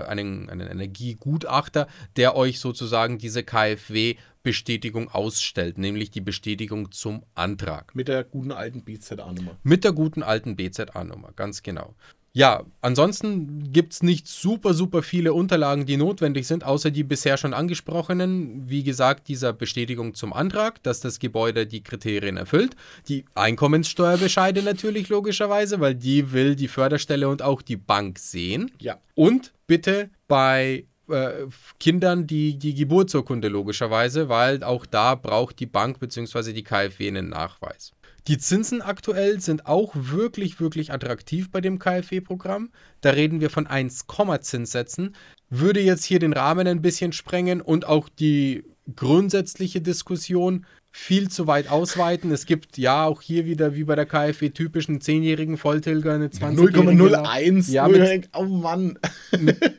einen, 0.09 0.49
einen 0.49 0.69
Energiegutachter, 0.69 1.87
der 2.17 2.35
euch 2.35 2.59
sozusagen 2.59 3.19
diese 3.19 3.43
KfW-Bestätigung 3.43 5.11
ausstellt, 5.11 5.77
nämlich 5.77 6.11
die 6.11 6.23
Bestätigung 6.23 6.93
zum 6.93 7.25
Antrag. 7.35 7.95
Mit 7.95 8.09
der 8.09 8.25
guten 8.25 8.53
alten 8.53 8.85
BZA-Nummer. 8.85 9.59
Mit 9.63 9.85
der 9.85 9.93
guten 9.93 10.23
alten 10.23 10.57
BZA-Nummer, 10.57 11.33
ganz 11.37 11.63
genau. 11.63 11.95
Ja, 12.37 12.65
ansonsten 12.81 13.73
gibt 13.73 13.93
es 13.93 14.03
nicht 14.03 14.27
super, 14.27 14.75
super 14.75 15.05
viele 15.05 15.33
Unterlagen, 15.33 15.87
die 15.87 15.97
notwendig 15.97 16.49
sind, 16.49 16.65
außer 16.65 16.91
die 16.91 17.05
bisher 17.05 17.37
schon 17.37 17.55
angesprochenen. 17.55 18.69
Wie 18.69 18.83
gesagt, 18.83 19.29
dieser 19.29 19.53
Bestätigung 19.53 20.15
zum 20.15 20.33
Antrag, 20.33 20.83
dass 20.83 20.99
das 20.99 21.21
Gebäude 21.21 21.65
die 21.65 21.85
Kriterien 21.85 22.37
erfüllt. 22.37 22.75
Die 23.07 23.25
Einkommenssteuerbescheide 23.37 24.63
natürlich 24.63 25.09
logischerweise, 25.11 25.79
weil 25.79 25.95
die 25.95 26.33
will 26.33 26.57
die 26.57 26.67
Förderstelle 26.67 27.29
und 27.29 27.41
auch 27.41 27.63
die 27.63 27.77
Bank 27.77 28.19
sehen. 28.19 28.73
Ja. 28.81 28.99
Und 29.15 29.53
bitte 29.69 30.11
bei 30.27 30.87
äh, 31.09 31.47
Kindern 31.79 32.27
die, 32.27 32.59
die 32.59 32.75
Geburtsurkunde 32.75 33.47
logischerweise, 33.47 34.29
weil 34.29 34.65
auch 34.65 34.87
da 34.87 35.15
braucht 35.15 35.61
die 35.61 35.67
Bank 35.67 36.01
bzw. 36.01 36.53
die 36.53 36.65
KfW 36.65 37.07
einen 37.07 37.29
Nachweis. 37.29 37.93
Die 38.27 38.39
Zinsen 38.39 38.81
aktuell 38.81 39.41
sind 39.41 39.67
auch 39.67 39.93
wirklich, 39.95 40.59
wirklich 40.59 40.93
attraktiv 40.93 41.51
bei 41.51 41.61
dem 41.61 41.79
KfW-Programm. 41.79 42.71
Da 43.03 43.11
reden 43.11 43.41
wir 43.41 43.51
von 43.51 43.67
1, 43.67 44.07
Zinssätzen. 44.41 45.15
Würde 45.51 45.81
jetzt 45.81 46.05
hier 46.05 46.21
den 46.21 46.33
Rahmen 46.33 46.67
ein 46.67 46.81
bisschen 46.81 47.13
sprengen 47.13 47.61
und 47.61 47.87
auch 47.87 48.09
die 48.09 48.65
grundsätzliche 48.97 49.83
Diskussion 49.83 50.65
viel 50.97 51.29
zu 51.29 51.49
weit 51.49 51.69
ausweiten. 51.69 52.31
Es 52.31 52.47
gibt 52.47 52.79
ja 52.79 53.05
auch 53.05 53.21
hier 53.21 53.47
wieder 53.47 53.75
wie 53.75 53.83
bei 53.83 53.97
der 53.97 54.07
KfW 54.07 54.51
typischen 54.51 55.01
10-jährigen 55.01 55.57
Volltilger 55.57 56.15
eine 56.15 56.31
20 56.31 56.69
0,01. 56.69 57.73
Ja, 57.73 57.89
mit, 57.89 58.29
oh 58.33 58.45
Mann. 58.45 58.97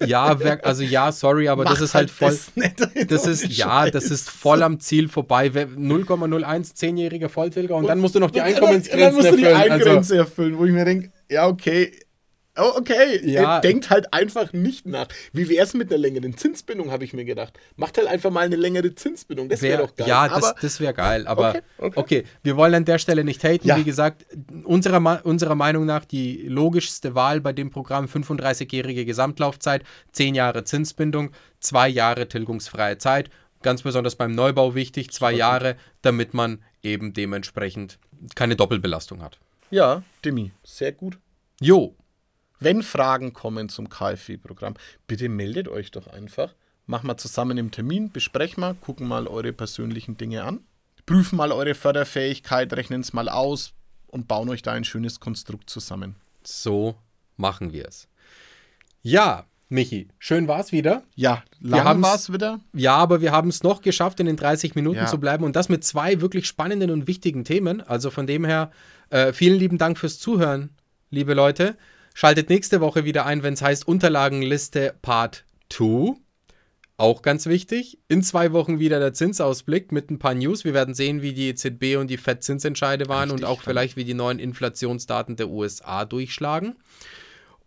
Ja, 0.06 0.38
also 0.62 0.84
ja, 0.84 1.14
sorry, 1.14 1.48
aber 1.48 1.64
Mach 1.64 1.72
das 1.72 1.82
ist 1.82 1.96
halt 1.96 2.12
voll. 2.12 2.38
Das, 2.56 3.08
das 3.08 3.28
ist 3.28 3.58
ja, 3.58 3.90
das 3.90 4.12
ist 4.12 4.30
voll 4.30 4.62
am 4.62 4.82
Ziel 4.82 5.08
vorbei. 5.08 5.48
0,01 5.48 6.76
10-jähriger 6.76 7.30
Volltilger 7.30 7.76
und, 7.76 7.84
und, 7.84 7.88
dann 7.88 8.00
musst 8.00 8.16
du 8.16 8.20
noch 8.20 8.32
die 8.32 8.42
Einkommensgrenze 8.42 9.00
erfüllen. 9.02 9.14
Dann 9.14 9.16
musst 9.16 9.32
du 9.32 9.38
die 9.38 9.48
Eingrenze 9.48 9.96
also, 9.96 10.16
erfüllen, 10.16 10.58
wo 10.58 10.66
ich 10.66 10.74
mir 10.74 10.84
denke, 10.84 11.12
ja, 11.30 11.48
okay, 11.48 11.92
Oh, 12.58 12.74
okay. 12.78 13.20
Ja. 13.24 13.60
Denkt 13.60 13.90
halt 13.90 14.14
einfach 14.14 14.54
nicht 14.54 14.86
nach. 14.86 15.08
Wie 15.34 15.50
wäre 15.50 15.64
es 15.64 15.74
mit 15.74 15.92
einer 15.92 15.98
längeren 15.98 16.38
Zinsbindung, 16.38 16.92
habe 16.92 17.04
ich 17.04 17.14
mir 17.14 17.26
gedacht. 17.26 17.60
Macht 17.76 17.98
halt 17.98 18.08
einfach 18.08 18.32
mal 18.32 18.46
eine 18.46 18.56
längere 18.56 18.96
Zinsbindung. 18.96 19.50
Das 19.50 19.62
wäre 19.62 19.80
wär 19.80 19.88
doch 19.88 19.96
geil. 19.96 20.08
Ja, 20.08 20.28
das, 20.30 20.56
das 20.62 20.80
wäre 20.80 20.94
geil. 20.94 21.28
Aber 21.28 21.50
okay, 21.50 21.62
okay. 21.80 22.00
okay, 22.00 22.24
wir 22.44 22.56
wollen 22.56 22.74
an 22.74 22.86
der 22.86 22.98
Stelle 22.98 23.24
nicht 23.24 23.44
haten. 23.44 23.68
Ja. 23.68 23.78
Wie 23.78 23.84
gesagt, 23.84 24.26
unserer, 24.64 25.26
unserer 25.26 25.56
Meinung 25.56 25.86
nach 25.86 26.06
die 26.06 26.48
logischste 26.48 27.14
Wahl 27.14 27.42
bei 27.42 27.52
dem 27.52 27.72
Programm 27.72 28.06
35-jährige 28.06 29.06
Gesamtlaufzeit, 29.06 29.84
10 30.14 30.36
Jahre 30.36 30.64
Zinsbindung, 30.64 31.32
2 31.60 31.90
Jahre 31.90 32.28
tilgungsfreie 32.28 32.98
Zeit. 32.98 33.30
Ganz 33.64 33.82
besonders 33.82 34.16
beim 34.16 34.32
Neubau 34.32 34.76
wichtig, 34.76 35.12
2 35.12 35.28
okay. 35.28 35.38
Jahre, 35.38 35.76
damit 36.02 36.34
man 36.34 36.64
eben 36.84 37.14
dementsprechend 37.14 38.00
keine 38.36 38.56
Doppelbelastung 38.56 39.22
hat. 39.22 39.40
Ja, 39.72 40.04
Demi, 40.24 40.52
sehr 40.64 40.92
gut. 40.92 41.18
Jo, 41.60 41.96
wenn 42.66 42.82
Fragen 42.82 43.32
kommen 43.32 43.70
zum 43.70 43.90
KfW-Programm, 43.90 44.74
bitte 45.06 45.30
meldet 45.30 45.68
euch 45.68 45.92
doch 45.92 46.08
einfach. 46.08 46.56
Machen 46.88 47.08
wir 47.08 47.16
zusammen 47.16 47.60
im 47.60 47.70
Termin, 47.70 48.12
besprechen 48.12 48.62
wir, 48.62 48.74
gucken 48.74 49.08
mal 49.08 49.28
eure 49.28 49.54
persönlichen 49.54 50.18
Dinge 50.18 50.44
an, 50.44 50.62
prüfen 51.06 51.38
mal 51.38 51.52
eure 51.52 51.76
Förderfähigkeit, 51.76 52.74
rechnen 52.74 53.02
es 53.02 53.14
mal 53.14 53.30
aus 53.30 53.74
und 54.08 54.28
bauen 54.28 54.50
euch 54.50 54.64
da 54.64 54.72
ein 54.72 54.84
schönes 54.84 55.20
Konstrukt 55.20 55.70
zusammen. 55.70 56.16
So 56.44 56.96
machen 57.38 57.72
wir 57.72 57.88
es. 57.88 58.08
Ja, 59.04 59.46
Michi, 59.70 60.08
schön 60.18 60.48
war 60.48 60.60
es 60.60 60.72
wieder. 60.72 61.04
Ja, 61.14 61.44
lang 61.60 62.02
war 62.02 62.16
es 62.16 62.34
wieder. 62.34 62.62
Ja, 62.74 62.96
aber 62.96 63.22
wir 63.22 63.32
haben 63.32 63.50
es 63.50 63.62
noch 63.62 63.84
geschafft, 63.84 64.20
in 64.20 64.26
den 64.26 64.38
30 64.38 64.74
Minuten 64.74 64.98
ja. 64.98 65.06
zu 65.06 65.20
bleiben 65.20 65.44
und 65.44 65.56
das 65.56 65.70
mit 65.70 65.84
zwei 65.84 66.20
wirklich 66.20 66.48
spannenden 66.48 66.90
und 66.90 67.06
wichtigen 67.06 67.44
Themen. 67.44 67.82
Also 67.82 68.10
von 68.10 68.26
dem 68.26 68.44
her, 68.44 68.72
äh, 69.12 69.34
vielen 69.34 69.60
lieben 69.60 69.78
Dank 69.78 70.00
fürs 70.00 70.18
Zuhören, 70.18 70.72
liebe 71.12 71.36
Leute. 71.36 71.78
Schaltet 72.18 72.50
nächste 72.50 72.80
Woche 72.80 73.04
wieder 73.04 73.26
ein, 73.26 73.44
wenn 73.44 73.56
es 73.56 73.62
heißt 73.62 73.90
Unterlagenliste 73.90 74.96
Part 75.02 75.44
2. 75.70 76.16
Auch 76.96 77.22
ganz 77.22 77.46
wichtig. 77.46 78.00
In 78.08 78.24
zwei 78.24 78.54
Wochen 78.54 78.80
wieder 78.80 79.02
der 79.02 79.12
Zinsausblick 79.12 79.92
mit 79.92 80.10
ein 80.10 80.18
paar 80.18 80.34
News. 80.34 80.64
Wir 80.64 80.74
werden 80.74 80.94
sehen, 80.94 81.22
wie 81.22 81.34
die 81.34 81.50
EZB 81.50 81.98
und 81.98 82.08
die 82.08 82.16
FED-Zinsentscheide 82.16 83.10
waren 83.10 83.32
Richtig, 83.32 83.46
und 83.46 83.52
auch 83.52 83.62
vielleicht, 83.62 83.98
wie 83.98 84.06
die 84.06 84.14
neuen 84.14 84.40
Inflationsdaten 84.40 85.36
der 85.36 85.50
USA 85.50 86.06
durchschlagen. 86.06 86.78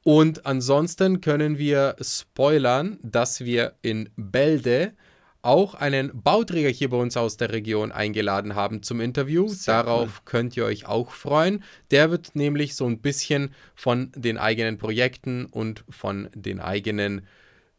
Und 0.03 0.47
ansonsten 0.47 1.21
können 1.21 1.59
wir 1.59 1.97
spoilern, 2.01 2.99
dass 3.03 3.45
wir 3.45 3.75
in 3.83 4.09
Bälde 4.17 4.95
auch 5.43 5.75
einen 5.75 6.11
Bauträger 6.23 6.69
hier 6.69 6.91
bei 6.91 6.97
uns 6.97 7.17
aus 7.17 7.37
der 7.37 7.53
Region 7.53 7.93
eingeladen 7.93 8.55
haben 8.55 8.83
zum 8.83 9.01
Interview. 9.01 9.49
Sehr 9.49 9.83
Darauf 9.83 10.09
cool. 10.09 10.23
könnt 10.25 10.57
ihr 10.57 10.65
euch 10.65 10.87
auch 10.87 11.13
freuen. 11.13 11.63
Der 11.91 12.11
wird 12.11 12.35
nämlich 12.35 12.75
so 12.75 12.87
ein 12.87 13.01
bisschen 13.01 13.55
von 13.75 14.13
den 14.15 14.39
eigenen 14.39 14.79
Projekten 14.79 15.47
und 15.47 15.85
von 15.89 16.29
den 16.35 16.61
eigenen 16.61 17.27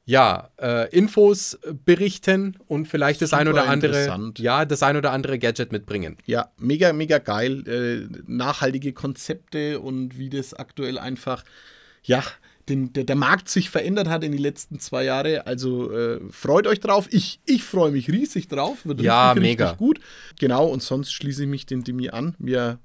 ja, 0.10 0.50
äh, 0.60 0.90
Infos 0.90 1.60
berichten 1.86 2.58
und 2.66 2.88
vielleicht 2.88 3.20
Super 3.20 3.30
das 3.30 3.40
ein 3.40 3.48
oder 3.48 3.68
andere, 3.68 4.32
ja, 4.40 4.66
das 4.66 4.82
ein 4.82 4.98
oder 4.98 5.12
andere 5.12 5.38
Gadget 5.38 5.72
mitbringen. 5.72 6.18
Ja, 6.26 6.52
mega, 6.58 6.94
mega 6.94 7.20
geil. 7.20 7.68
Äh, 7.68 8.22
nachhaltige 8.26 8.94
Konzepte 8.94 9.80
und 9.80 10.18
wie 10.18 10.32
das 10.32 10.56
aktuell 10.56 10.98
einfach, 10.98 11.44
ja, 12.02 12.24
den, 12.70 12.94
der, 12.94 13.04
der, 13.04 13.16
Markt 13.16 13.50
sich 13.50 13.70
verändert 13.70 14.08
hat 14.08 14.24
in 14.24 14.32
den 14.32 14.42
letzten 14.42 14.80
zwei 14.80 15.04
Jahren. 15.04 15.42
Also 15.46 15.92
äh, 15.92 16.20
freut 16.32 16.68
euch 16.68 16.80
drauf. 16.80 17.08
Ich, 17.12 17.40
ich 17.46 17.64
freue 17.64 17.92
mich 17.92 18.10
riesig 18.10 18.48
drauf. 18.48 18.86
Wird 18.86 19.02
ja, 19.02 19.36
mega. 19.38 19.74
gut. 19.74 20.00
Genau, 20.40 20.68
und 20.68 20.82
sonst 20.82 21.12
schließe 21.12 21.44
ich 21.44 21.50
mich 21.50 21.66
den 21.66 21.84
Demi 21.84 22.10
an. 22.10 22.36
Wir 22.40 22.80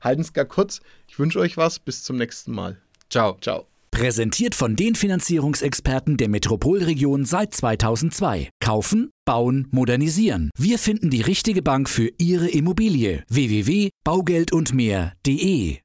halten 0.00 0.22
es 0.22 0.32
gar 0.32 0.44
kurz. 0.44 0.80
Ich 1.08 1.18
wünsche 1.18 1.40
euch 1.40 1.56
was. 1.56 1.78
Bis 1.78 2.02
zum 2.02 2.16
nächsten 2.16 2.52
Mal. 2.52 2.78
Ciao. 3.10 3.36
Ciao. 3.40 3.66
Präsentiert 3.90 4.54
von 4.56 4.74
den 4.74 4.96
Finanzierungsexperten 4.96 6.16
der 6.16 6.28
Metropolregion 6.28 7.24
seit 7.24 7.54
2002. 7.54 8.50
Kaufen, 8.60 9.10
bauen, 9.24 9.68
modernisieren. 9.70 10.50
Wir 10.58 10.80
finden 10.80 11.10
die 11.10 11.22
richtige 11.22 11.62
Bank 11.62 11.88
für 11.88 12.10
Ihre 12.18 12.48
Immobilie. 12.48 13.22
www.baugeldundmehr.de 13.28 15.78